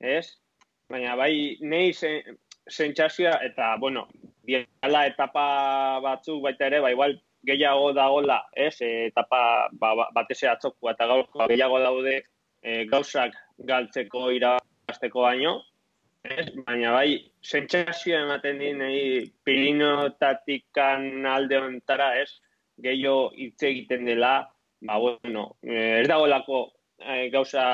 ez? 0.00 0.26
Baina 0.90 1.14
bai, 1.16 1.56
nahi 1.60 1.92
zentzazioa, 2.70 3.38
eta, 3.46 3.76
bueno, 3.78 4.08
diala 4.46 5.06
etapa 5.06 5.44
batzuk 6.02 6.42
baita 6.42 6.66
ere, 6.66 6.80
ba, 6.80 6.90
igual, 6.90 7.16
gehiago 7.46 7.92
dagola, 7.96 8.42
ez? 8.56 8.76
etapa 8.82 9.70
ba, 9.72 9.94
ba 9.96 10.08
batese 10.12 10.48
atzoku 10.48 10.90
eta 10.90 11.06
gaurko 11.08 11.46
gehiago 11.48 11.78
daude 11.80 12.18
e, 12.60 12.84
gauzak 12.90 13.32
galtzeko 13.70 14.28
irabazteko 14.36 15.24
baino, 15.24 15.54
ez? 16.24 16.50
Baina 16.66 16.92
bai, 16.92 17.16
zentzazioa 17.44 18.24
ematen 18.26 18.60
din, 18.60 18.78
nahi, 18.84 19.04
pirinotatikan 19.44 21.26
alde 21.26 21.60
ontara, 21.60 22.14
ez? 22.20 22.30
gehiago 22.80 23.30
hitz 23.36 23.62
egiten 23.68 24.06
dela, 24.08 24.34
ba, 24.80 24.98
bueno, 24.98 25.56
eh, 25.62 26.00
ez 26.00 26.08
dagoelako 26.08 26.62
e, 27.00 27.28
gauza 27.32 27.64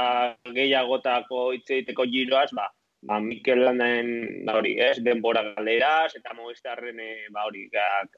gehiagotako 0.55 1.51
hitz 1.57 1.67
egiteko 1.71 2.07
giroaz, 2.11 2.51
ba, 2.57 2.69
ba, 3.03 3.21
Mikel 3.21 3.65
Landaen, 3.65 4.45
ba, 4.47 4.59
hori, 4.61 4.77
ez, 4.81 4.97
denbora 5.05 5.43
galeraz, 5.55 6.15
eta 6.19 6.35
mogistarren, 6.39 7.01
e, 7.01 7.27
ba, 7.35 7.47
hori, 7.49 7.67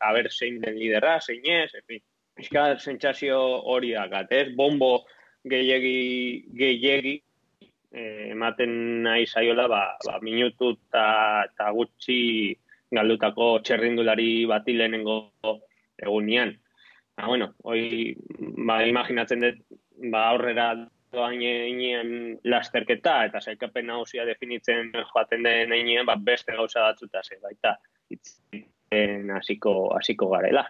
haber 0.08 0.30
zein 0.30 0.60
den 0.64 0.78
liderra, 0.78 1.18
zein 1.20 1.46
ez, 1.48 1.70
efi, 1.82 2.00
izka 2.38 2.68
sentsazio 2.78 3.40
hori 3.72 3.94
dakat, 3.96 4.32
ez, 4.32 4.46
bombo 4.56 4.92
gehiagi, 5.48 5.98
gehiagi, 6.58 7.18
ematen 7.92 9.02
nahi 9.02 9.26
zaiola, 9.26 9.66
ba, 9.68 9.82
ba, 10.04 10.18
minutu 10.22 10.74
eta 10.76 11.70
gutxi 11.72 12.18
galdutako 12.92 13.58
txerrindulari 13.64 14.44
bati 14.48 14.76
lehenengo 14.76 15.18
egunean. 15.98 16.54
Ah, 17.16 17.26
bueno, 17.26 17.54
hoy 17.64 18.14
ba, 18.38 18.84
imaginatzen 18.86 19.42
dut 19.42 19.58
ba, 20.12 20.28
aurrera 20.30 20.68
doain 21.12 21.42
egin 21.42 22.38
lasterketa 22.44 23.14
eta 23.28 23.40
saikapen 23.40 23.86
nagusia 23.88 24.26
definitzen 24.28 24.92
joaten 25.12 25.44
den 25.46 25.72
egin 25.72 26.06
ba, 26.06 26.16
beste 26.16 26.56
gauza 26.56 26.84
batzuta 26.88 27.22
ze 27.22 27.38
baita 27.42 27.76
itzen 28.10 29.30
hasiko 29.36 29.94
hasiko 29.96 30.28
garela. 30.34 30.66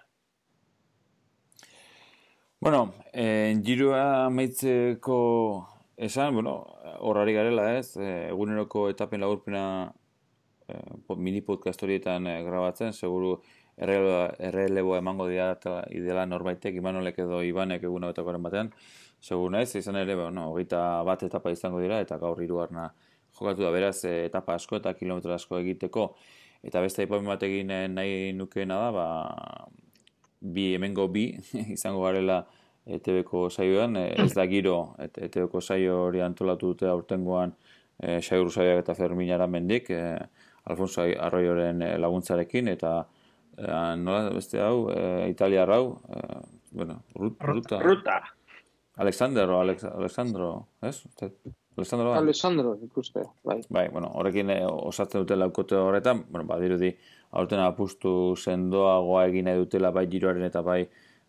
Bueno, 2.60 2.94
en 3.12 3.62
girua 3.62 4.30
meitzeko 4.30 5.18
esan, 5.96 6.34
bueno, 6.34 6.66
horrari 7.00 7.34
garela 7.34 7.78
ez, 7.78 7.96
eh, 7.96 8.28
eguneroko 8.30 8.88
etapen 8.90 9.20
lagurpena 9.20 9.92
eh, 10.68 11.16
mini 11.16 11.40
podcast 11.40 11.82
horietan 11.82 12.26
eh, 12.26 12.42
grabatzen, 12.42 12.92
seguru 12.92 13.36
erreleboa 13.78 14.98
emango 14.98 15.28
dira 15.28 15.52
idela 15.94 16.26
norbaitek, 16.26 16.74
Imanolek 16.74 17.20
edo 17.22 17.44
Ibanek 17.46 17.84
egun 17.86 18.04
hau 18.04 18.12
batean, 18.12 18.72
segun 19.20 19.54
ez, 19.58 19.74
izan 19.76 19.96
ere, 20.00 20.14
bueno, 20.18 20.48
hogeita 20.52 21.02
bat 21.06 21.22
etapa 21.26 21.52
izango 21.54 21.80
dira, 21.82 22.00
eta 22.04 22.18
gaur 22.18 22.40
hirugarna 22.42 22.88
jokatu 23.38 23.66
da 23.66 23.72
beraz, 23.74 24.04
eh, 24.04 24.24
etapa 24.26 24.54
asko 24.54 24.78
eta 24.78 24.94
kilometro 24.94 25.34
asko 25.34 25.58
egiteko, 25.58 26.08
eta 26.62 26.82
beste 26.82 27.06
ipamen 27.06 27.30
bat 27.32 27.42
egin 27.42 27.72
nahi 27.94 28.32
nukeena 28.36 28.78
da, 28.84 28.90
ba, 28.94 29.06
bi, 30.40 30.72
hemengo 30.74 31.08
bi, 31.08 31.30
izango 31.76 32.04
garela 32.06 32.44
ETB-ko 32.86 33.48
saioan, 33.50 33.96
eh, 34.00 34.14
ez 34.24 34.32
da 34.34 34.46
giro, 34.48 34.94
ETB-ko 35.08 35.60
saio 35.60 36.04
hori 36.06 36.24
antolatu 36.24 36.72
dute 36.72 36.88
aurtengoan 36.88 37.52
e, 37.98 38.20
saio 38.22 38.48
eta 38.78 38.94
Ferminara 38.94 39.46
mendik, 39.46 39.90
e, 39.90 40.16
Alfonso 40.68 41.02
Arroioren 41.02 41.82
laguntzarekin, 42.00 42.68
eta 42.68 43.06
eh, 43.58 43.96
nola 43.96 44.30
beste 44.34 44.60
hau, 44.62 44.88
eh, 44.92 45.28
Italia 45.30 45.66
rau, 45.66 46.00
eh, 46.08 46.40
bueno, 46.70 47.02
ruta. 47.14 47.80
Ruta. 47.82 48.20
Alexandro, 48.98 49.60
Alex, 49.60 49.84
Alexandro, 49.84 50.66
ez? 50.82 51.04
Alexandro, 51.76 52.10
bai. 52.10 52.18
Alexandro, 52.18 52.78
ikuste, 52.82 53.22
bai. 53.44 53.60
Bai, 53.68 53.88
bueno, 53.88 54.10
horrekin 54.14 54.50
eh, 54.50 54.64
osatzen 54.66 55.22
dute 55.22 55.36
laukote 55.36 55.76
horretan, 55.78 56.24
bueno, 56.28 56.46
badirudi, 56.48 56.90
aurten 57.38 57.62
apustu 57.62 58.34
sendoagoa 58.36 59.26
egin 59.30 59.46
nahi 59.46 59.60
dutela 59.60 59.92
bai 59.94 60.08
giroaren 60.10 60.42
eta 60.48 60.62
bai 60.66 60.82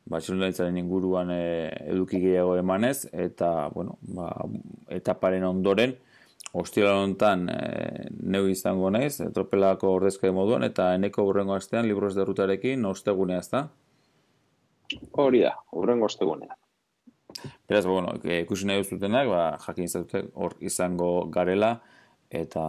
Barcelonaitzaren 0.09 0.77
inguruan 0.79 1.29
e, 1.29 1.41
eduki 1.91 2.17
gehiago 2.23 2.55
emanez, 2.57 3.05
eta, 3.13 3.69
bueno, 3.75 3.99
ba, 4.01 4.31
etaparen 4.99 5.45
ondoren, 5.45 5.97
Ostira 6.51 6.95
honetan 6.97 7.43
e, 7.53 7.57
neu 8.25 8.47
izango 8.49 8.89
naiz, 8.89 9.19
tropelako 9.35 9.91
ordezka 9.99 10.31
moduan, 10.33 10.65
eta 10.65 10.95
eneko 10.97 11.27
burrengo 11.27 11.53
astean 11.53 11.85
libros 11.85 12.15
de 12.15 12.25
rutarekin 12.25 12.87
ostegunea 12.89 13.43
ez 13.43 13.51
da? 13.51 13.67
Hori 15.11 15.43
da, 15.43 15.53
horrengo 15.69 16.09
ostegunean. 16.09 16.57
Beraz, 17.67 17.85
bueno, 17.85 18.13
e, 18.23 18.41
ikusi 18.41 18.65
nahi 18.65 18.81
duzutenak, 18.81 19.27
ba, 19.29 19.43
jakin 19.61 19.85
izatute 19.85 20.23
hor 20.33 20.55
izango 20.65 21.29
garela, 21.31 21.75
eta, 22.29 22.63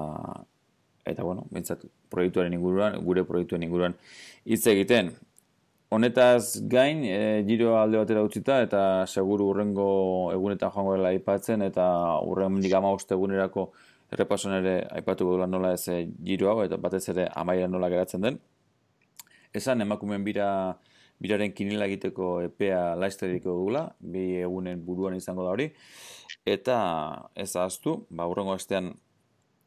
eta 1.08 1.24
bueno, 1.24 1.46
bintzat, 1.54 1.86
proiektuaren 2.12 2.54
inguruan, 2.54 2.98
gure 3.06 3.24
proiektuen 3.24 3.64
inguruan 3.64 3.96
hitz 4.44 4.66
egiten. 4.70 5.14
Honetaz 5.90 6.60
gain, 6.70 7.02
e, 7.02 7.42
giro 7.48 7.74
alde 7.80 7.98
batera 7.98 8.22
utzita, 8.26 8.60
eta 8.66 8.82
seguru 9.06 9.48
urrengo 9.54 9.88
egunetan 10.34 10.70
joango 10.74 10.94
dela 10.98 11.14
aipatzen, 11.14 11.64
eta 11.66 11.86
urren 12.28 12.52
mendik 12.58 12.76
ama 12.76 12.92
egunerako 12.94 13.70
errepason 14.12 14.54
ere 14.58 14.76
aipatuko 15.00 15.34
dula 15.38 15.46
nola 15.46 15.72
ez 15.78 15.88
e, 15.88 16.04
giro 16.28 16.52
hau, 16.52 16.60
eta 16.66 16.76
batez 16.76 17.08
ere 17.14 17.26
amaira 17.34 17.66
nola 17.68 17.88
geratzen 17.88 18.22
den. 18.28 18.38
Esan, 19.54 19.80
emakumen 19.82 20.22
bira, 20.24 20.76
biraren 21.20 21.52
kinila 21.52 21.86
egiteko 21.90 22.40
epea 22.46 22.94
laizteriko 22.96 23.52
dugula, 23.58 23.84
bi 24.00 24.40
egunen 24.40 24.84
buruan 24.84 25.16
izango 25.16 25.44
da 25.44 25.54
hori, 25.54 25.68
eta 26.48 26.76
ez 27.36 27.50
ahaztu, 27.56 28.06
ba, 28.10 28.28
urrengo 28.30 28.56
estean 28.56 28.94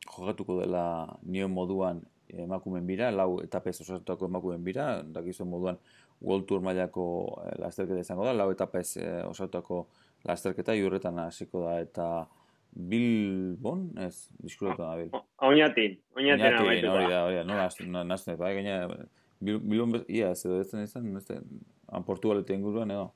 jogatuko 0.07 0.59
dela 0.61 0.85
nio 1.23 1.47
moduan 1.49 2.01
emakumen 2.33 2.87
bira, 2.87 3.11
lau 3.13 3.37
etapez 3.43 3.75
osatuko 3.83 4.25
emakumen 4.25 4.63
bira, 4.65 4.87
dakizuen 5.03 5.49
moduan 5.49 5.77
World 6.23 6.47
Tour 6.47 6.63
mailako 6.63 7.05
eh, 7.43 7.57
lasterketa 7.61 8.01
izango 8.01 8.25
da, 8.25 8.33
lau 8.33 8.49
etapez 8.53 8.87
eh, 8.97 9.21
osatuko 9.27 9.85
lasterketa, 10.25 10.75
jurretan 10.79 11.19
hasiko 11.27 11.67
da, 11.67 11.77
eta 11.83 12.07
Bilbon, 12.73 13.91
ez, 14.01 14.31
diskuratu 14.41 14.81
da, 14.81 14.95
Bil. 14.97 15.11
Oñatin, 15.45 15.99
oñatin 16.17 16.55
amaitu 16.57 16.87
da. 16.87 16.93
Hori 16.93 17.11
da, 17.11 17.19
hori 17.27 17.35
da, 17.37 17.43
nola, 17.45 18.03
nazten, 18.07 18.39
bai, 18.39 18.55
gaina, 18.57 18.79
Bilbon, 19.43 20.03
ia, 20.07 20.31
ez 20.31 20.45
edo, 20.45 20.59
ez 20.61 20.73
izan, 20.87 21.09
ez 21.17 21.25
da, 21.27 21.41
Portugaletea 22.07 22.57
inguruan, 22.57 22.91
edo. 22.91 23.11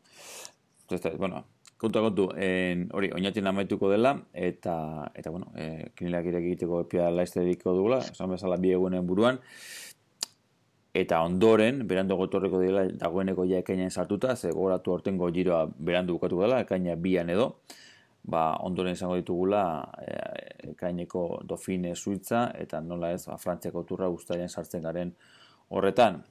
Ez 0.91 1.01
da, 1.03 1.11
bueno, 1.19 1.43
kontu 1.77 2.01
kontu, 2.01 2.27
en, 2.41 2.87
hori, 2.93 3.11
oinatzen 3.13 3.47
amaituko 3.47 3.89
dela, 3.91 4.15
eta, 4.33 4.77
eta 5.15 5.33
bueno, 5.33 5.51
e, 5.55 5.91
kinilak 5.97 6.29
egiteko 6.39 6.81
epia 6.85 7.09
laizteriko 7.13 7.73
dugula, 7.77 7.99
esan 8.01 8.33
bezala 8.33 8.57
bi 8.61 8.73
egunen 8.73 9.05
buruan, 9.07 9.39
eta 10.97 11.21
ondoren, 11.21 11.83
berandu 11.87 12.17
gotorreko 12.17 12.61
dela, 12.63 12.87
dagoeneko 12.89 13.45
ja 13.45 13.61
ekainen 13.61 13.91
sartuta, 13.91 14.35
ze 14.35 14.51
gogoratu 14.51 14.95
ortengo 14.95 15.29
giroa 15.33 15.67
berandu 15.77 16.17
bukatu 16.17 16.41
dela, 16.41 16.63
ekaina 16.65 16.95
bian 16.95 17.29
edo, 17.29 17.51
ba, 18.27 18.55
ondoren 18.65 18.97
izango 18.97 19.15
ditugula 19.19 19.63
e, 20.01 20.15
ekaineko 20.71 21.43
dofine 21.45 21.93
suitza, 21.95 22.47
eta 22.57 22.81
nola 22.81 23.13
ez, 23.13 23.27
ba, 23.29 23.37
frantziako 23.37 23.85
turra 23.85 24.09
guztaren 24.09 24.49
sartzen 24.49 24.81
garen 24.81 25.13
horretan. 25.69 26.23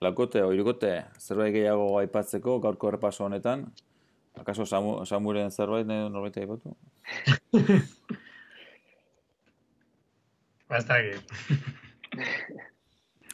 Lakote, 0.00 0.44
oirukote, 0.46 0.92
zerbait 1.18 1.52
gehiago 1.54 1.88
aipatzeko 1.98 2.58
gaurko 2.62 2.92
errepaso 2.92 3.24
honetan? 3.26 3.66
Akaso 4.38 4.66
Samu, 4.66 5.04
Samuren 5.06 5.50
zerbait 5.50 5.86
norbait 5.86 6.36
aipatu? 6.38 6.76
Bastaki. 10.68 11.16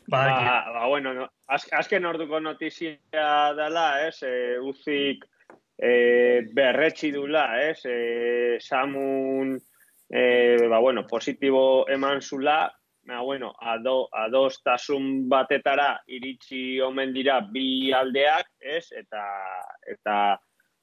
ba, 0.09 0.22
ba, 0.74 0.87
bueno, 0.88 1.12
no. 1.14 1.28
Az, 1.46 1.66
azken 1.72 2.07
orduko 2.09 2.40
notizia 2.40 3.52
dela, 3.59 3.88
ez, 4.07 4.22
e, 4.22 4.59
uzik 4.64 5.26
e, 5.76 5.90
berretxi 6.57 7.12
dula, 7.12 7.44
ez, 7.61 7.85
e, 7.85 8.57
Samun, 8.64 9.59
e, 10.09 10.22
ba, 10.70 10.78
bueno, 10.80 11.04
positibo 11.11 11.85
eman 11.92 12.22
zula, 12.22 12.70
ba, 13.06 13.20
bueno, 13.20 13.54
ado, 13.60 14.08
adostasun 14.12 15.28
batetara 15.28 16.02
iritsi 16.06 16.80
omen 16.80 17.12
dira 17.12 17.40
bi 17.40 17.92
aldeak, 17.92 18.48
ez? 18.60 18.88
Eta 18.92 19.24
eta 19.90 20.16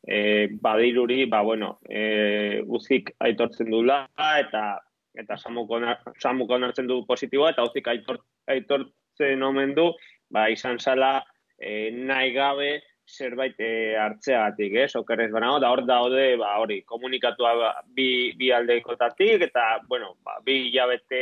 e, 0.07 0.47
badiruri, 0.61 1.25
ba, 1.25 1.41
bueno, 1.41 1.79
e, 1.89 2.61
uzik 2.61 3.13
aitortzen 3.19 3.71
dula, 3.71 4.05
eta 4.39 4.79
eta 5.17 5.35
samuko, 5.37 5.81
samuko 6.21 6.57
nartzen 6.57 6.87
du 6.87 7.01
positiboa, 7.05 7.51
eta 7.51 7.65
uzik 7.67 7.87
aitor, 7.91 8.21
aitortzen 8.47 9.43
omen 9.43 9.75
du, 9.75 9.91
ba, 10.31 10.47
izan 10.49 10.79
zala 10.79 11.19
e, 11.59 11.91
nahi 11.91 12.31
gabe 12.33 12.71
zerbait 13.11 13.59
e, 13.59 13.97
hartzeagatik, 13.99 14.77
ez? 14.85 14.95
Okerrez 14.95 15.31
banago, 15.33 15.59
da 15.59 15.73
hor 15.73 15.83
daude, 15.89 16.37
ba, 16.39 16.55
hori, 16.63 16.81
komunikatua 16.87 17.53
ba, 17.59 17.73
bi, 17.97 18.31
bi 18.39 18.53
aldeikotatik, 18.55 19.49
eta, 19.49 19.81
bueno, 19.89 20.15
ba, 20.23 20.39
bi 20.45 20.63
jabete 20.71 21.21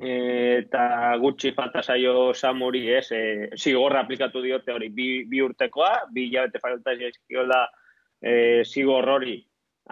eta 0.00 1.16
gutxi 1.20 1.52
falta 1.52 1.82
zaio 1.82 2.32
samuri, 2.32 2.86
ez, 2.96 3.10
e, 3.12 3.48
zigorra 3.56 4.00
aplikatu 4.00 4.40
diote 4.40 4.72
hori 4.72 4.88
bi, 4.88 5.08
bi 5.28 5.42
urtekoa, 5.44 6.06
bi 6.12 6.30
jabete 6.32 6.60
falta 6.62 6.94
zaizkiola 6.96 7.66
e, 8.22 8.62
zigor 8.64 9.08
hori 9.08 9.36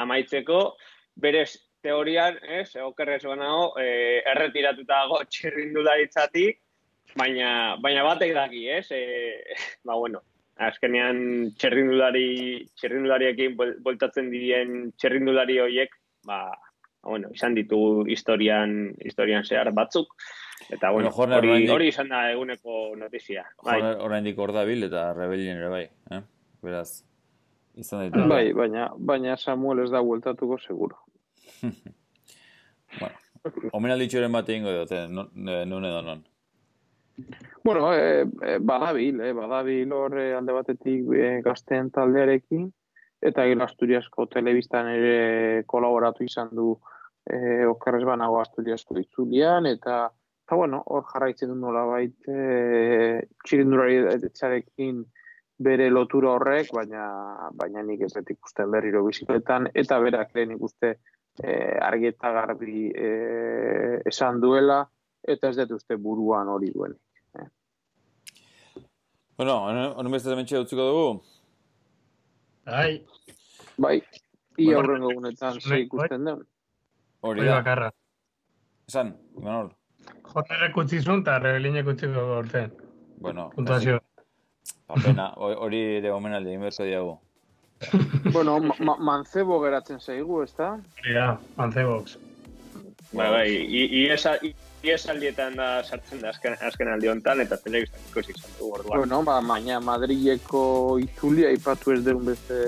amaitzeko, 0.01 0.77
berez 1.17 1.59
teorian, 1.83 2.39
ez, 2.43 2.71
okerrez 2.81 3.21
banago, 3.27 3.75
e, 3.81 4.23
erretiratuta 4.33 4.95
dago 4.95 5.21
txirrindularitzatik, 5.29 6.63
baina, 7.19 7.77
baina 7.83 8.07
batek 8.07 8.33
daki, 8.35 8.65
ez, 8.79 8.87
e, 8.93 9.45
ba, 9.85 9.99
bueno, 9.99 10.23
azkenean 10.59 11.53
txerrindulari, 11.59 12.65
txerrindulariekin 12.81 13.59
boltatzen 13.85 14.33
dirien 14.33 14.91
txerrindulari 14.97 15.61
horiek, 15.63 15.93
ba, 16.27 16.47
bueno, 17.03 17.31
izan 17.35 17.55
ditu 17.55 18.05
historian, 18.09 18.95
historian 19.05 19.45
zehar 19.45 19.73
batzuk. 19.75 20.15
Eta, 20.69 20.91
bueno, 20.91 21.11
hori, 21.15 21.69
hori 21.71 21.89
izan 21.89 22.11
da 22.13 22.25
eguneko 22.33 22.95
notizia. 22.99 23.45
Bai. 23.65 23.79
Horrein 24.03 24.27
dik 24.27 24.39
hor 24.39 24.53
bil 24.67 24.85
eta 24.89 25.13
rebelien 25.17 25.57
ere 25.57 25.69
bai. 25.73 25.85
Eh? 26.13 26.23
Beraz, 26.63 27.05
izan 27.75 28.09
ditu. 28.09 28.27
Bai, 28.29 28.53
baina, 28.53 28.91
baina 28.99 29.37
Samuel 29.37 29.85
ez 29.85 29.91
da 29.91 30.03
hueltatuko 30.03 30.59
seguro. 30.59 30.99
bueno, 33.01 33.15
omen 33.73 33.95
alditxoren 33.95 34.33
bat 34.33 34.49
egingo 34.49 34.75
dut, 34.81 34.93
eh? 34.93 35.07
nun 35.09 35.85
edo 35.89 36.03
non. 36.03 36.27
Bueno, 37.65 37.93
eh, 37.95 38.27
eh, 38.47 38.59
badabil, 38.61 39.21
eh, 39.21 39.33
badabil 39.33 39.93
hor 39.93 40.19
eh, 40.19 40.35
alde 40.39 40.55
batetik 40.55 41.09
eh, 41.15 41.41
gazten 41.45 41.91
taldearekin, 41.91 42.69
eta 43.21 43.45
gero 43.49 43.65
Asturiasko 43.65 44.27
telebistan 44.31 44.89
ere 44.93 45.65
kolaboratu 45.67 46.25
izan 46.25 46.51
du 46.55 46.71
e, 47.27 47.67
okerrez 47.67 48.05
banago 48.07 48.41
Asturiasko 48.41 48.99
itzulian, 49.01 49.67
eta, 49.67 50.09
eta 50.47 50.57
bueno, 50.57 50.83
hor 50.87 51.07
jarraitzen 51.13 51.53
du 51.53 51.59
nola 51.59 51.85
bait 51.89 52.29
e, 52.31 53.23
txirindurari 53.45 54.03
etxarekin 54.31 55.03
bere 55.59 55.89
lotura 55.91 56.37
horrek, 56.37 56.71
baina, 56.75 57.05
baina 57.59 57.83
nik 57.83 58.05
ez 58.07 58.13
dut 58.15 58.31
ikusten 58.31 58.71
berriro 58.71 59.03
bizikletan, 59.07 59.73
eta 59.75 59.99
berak 60.01 60.31
lehen 60.37 60.55
ikuste 60.55 60.95
e, 61.43 61.51
argi 61.83 62.13
eta 62.13 62.31
garbi 62.37 62.87
e, 62.95 63.11
esan 64.07 64.39
duela, 64.41 64.85
eta 65.27 65.51
ez 65.51 65.59
dut 65.59 65.81
uste 65.81 65.99
buruan 65.99 66.49
hori 66.49 66.71
duenik. 66.71 67.03
Eh. 67.35 67.49
Bueno, 69.39 69.59
honen 69.67 70.15
beste 70.15 70.31
dementxe 70.31 70.63
utziko 70.63 70.87
dugu, 70.87 71.11
Bai. 72.71 73.07
Bai. 73.79 74.03
Ia 74.59 74.75
bueno, 74.75 74.79
horrengo 74.79 75.13
gunetan 75.15 75.61
ze 75.61 75.71
bai. 75.71 75.83
ikusten 75.87 76.25
den. 76.25 76.45
Hori 77.21 77.45
da. 77.47 77.55
Bakarra. 77.61 77.91
Esan, 78.89 79.17
Manol. 79.41 79.73
Jornere 80.29 80.73
kutsi 80.73 81.01
zuen 81.01 81.23
eta 81.25 81.39
rebelinek 81.39 81.85
kutsiko 81.85 82.27
gorten. 82.35 82.73
Bueno. 83.21 83.51
Puntuazio. 83.55 84.01
Apena, 84.89 85.33
hori 85.37 86.01
de 86.01 86.11
omenaldi, 86.13 86.53
inbertso 86.53 86.85
diago. 86.85 87.21
bueno, 88.33 88.59
ma 88.81 88.97
mancebo 88.97 89.61
geratzen 89.63 90.01
zaigu, 90.01 90.43
ez 90.43 90.55
da? 90.57 90.79
Ja, 91.05 91.39
mancebox. 91.57 92.19
Bai, 93.13 93.29
bai, 93.33 93.49
iesa, 94.05 94.35
iesa 94.85 95.13
aldietan 95.15 95.57
da 95.57 95.69
sartzen 95.83 96.21
da 96.21 96.29
azken, 96.35 96.59
azken 96.61 96.91
aldi 96.93 97.09
honetan, 97.09 97.41
eta 97.41 97.57
telebistan 97.63 98.05
ikusi 98.11 98.35
izan 98.37 98.59
du 98.59 98.69
orduan. 98.77 99.01
Bueno, 99.01 99.23
ba, 99.25 99.39
maina 99.41 99.81
Madrileko 99.81 100.63
itzulia 101.01 101.51
ipatu 101.57 101.95
ez 101.97 102.03
deun 102.05 102.27
beste 102.29 102.61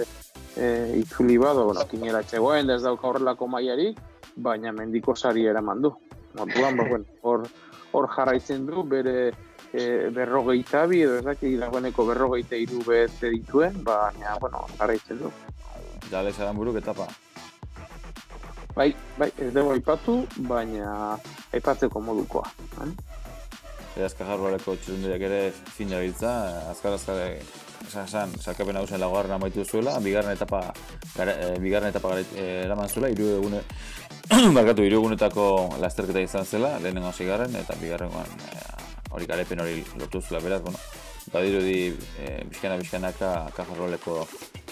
e, 0.56 0.70
itzuli 1.02 1.36
bado, 1.38 1.66
bueno, 1.68 1.84
kinera 1.90 2.24
txegoen, 2.24 2.72
ez 2.72 2.80
dauka 2.86 3.10
horrelako 3.10 3.50
maiari, 3.52 3.92
baina 4.36 4.72
mendiko 4.72 5.14
sari 5.14 5.44
eraman 5.50 5.84
du. 5.84 5.92
Orduan, 6.38 6.80
ba, 6.80 6.88
bueno, 6.88 7.04
hor, 7.20 7.48
hor 7.92 8.10
jarraitzen 8.16 8.64
du, 8.66 8.84
bere 8.88 9.32
e, 9.72 10.08
berrogeita 10.14 10.86
bi, 10.88 11.04
edo 11.04 11.20
ez 11.20 11.26
daki, 11.28 11.56
dagoeneko 11.60 12.08
berrogeita 12.14 12.56
iru 12.56 12.80
bete 12.88 13.28
dituen, 13.36 13.82
baina, 13.84 14.38
bueno, 14.40 14.64
jarraitzen 14.78 15.20
du. 15.20 15.34
Dale, 16.10 16.32
zaran 16.32 16.56
buruk 16.56 16.80
etapa. 16.80 17.06
Bai, 18.74 18.92
bai, 19.18 19.30
ez 19.38 19.50
dugu 19.54 19.72
aipatu, 19.74 20.20
baina 20.46 21.16
aipatzeko 21.54 22.02
modukoa. 22.04 22.46
Eh? 22.84 22.92
Eta 23.96 24.06
azkar 24.06 24.28
jarruareko 24.30 24.76
txurunduriak 24.78 25.24
ere 25.26 25.40
fin 25.74 25.90
biltza, 25.90 26.30
azkar 26.70 26.94
azkar 26.94 27.18
esan 27.88 28.06
esan, 28.06 28.34
sarkapen 28.38 28.78
hau 28.78 28.84
lagoarren 28.86 29.34
amaitu 29.34 29.64
zuela, 29.64 29.96
bigarren 30.00 30.36
etapa, 30.36 30.60
gara, 31.16 31.34
e, 31.34 31.58
bigarren 31.58 31.90
etapa 31.90 32.14
gara, 32.14 32.22
e, 32.36 32.46
eraman 32.66 32.88
zuela, 32.88 33.10
iru 33.10 33.26
egune, 33.40 33.62
barkatu, 34.56 34.86
iru 34.86 35.00
egunetako 35.00 35.46
lasterketa 35.82 36.22
izan 36.22 36.46
zela, 36.46 36.76
lehenengo 36.78 37.10
zigarren, 37.12 37.56
eta 37.58 37.74
bigarren 37.82 38.14
e, 38.14 38.62
hori 39.10 39.26
garepen 39.26 39.64
hori 39.64 39.82
lotu 39.98 40.22
zuela, 40.22 40.44
beraz, 40.44 40.62
bueno, 40.62 40.78
badirudi 41.32 41.78
e, 42.22 42.30
bizkana 42.52 42.78
bizkanaka 42.78 43.34
kajarroleko 43.56 44.22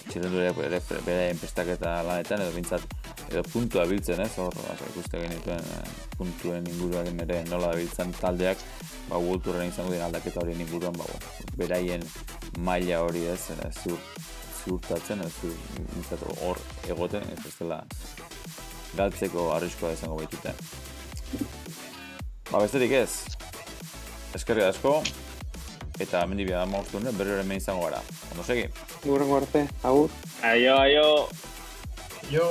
txirrendure 0.09 0.53
bere, 0.57 0.81
bere 1.05 1.31
enprestaketa 1.33 1.99
lanetan, 2.07 2.47
edo 2.47 2.55
bintzat, 2.55 2.87
edo 3.29 3.43
puntua 3.53 3.85
biltzen, 3.89 4.21
ez, 4.25 4.33
hor, 4.41 4.55
ikuste 4.91 5.21
genituen 5.21 5.65
e, 5.75 5.81
puntuen 6.17 6.67
inguruan 6.71 7.23
ere 7.25 7.43
nola 7.51 7.75
biltzen 7.77 8.13
taldeak, 8.21 8.63
ba, 9.09 9.19
World 9.19 9.49
izango 9.67 9.93
dira 9.93 10.07
aldaketa 10.09 10.41
hori 10.43 10.57
inguruan, 10.57 10.97
ba, 10.97 11.05
beraien 11.61 12.05
maila 12.65 13.03
hori 13.05 13.27
ez, 13.29 13.51
e, 13.53 13.71
zur, 13.83 13.99
ziurtatzen, 14.63 15.23
ez, 15.27 15.33
bintzat, 15.95 16.25
hor 16.45 16.61
egoten, 16.89 17.27
ez 17.35 17.45
ez 17.47 17.55
dela 17.59 17.83
galtzeko 18.97 19.53
arriskoa 19.55 19.93
izango 19.93 20.17
baitute. 20.17 20.55
Ba, 22.49 22.63
besterik 22.63 22.95
ez, 22.97 23.11
eskerri 24.37 24.65
asko, 24.65 25.03
eta 26.01 26.25
mendi 26.31 26.47
bia 26.49 26.65
moztu 26.71 27.01
nuen, 27.03 27.17
berri 27.19 27.37
horren 27.37 27.53
izango 27.57 27.85
gara. 27.85 28.01
Ondo 28.33 28.47
segi? 28.47 28.69
Gurrengo 29.05 29.37
arte, 29.43 29.67
agur. 29.85 30.11
Aio, 30.47 30.79
aio. 30.79 31.07
Jo, 32.33 32.47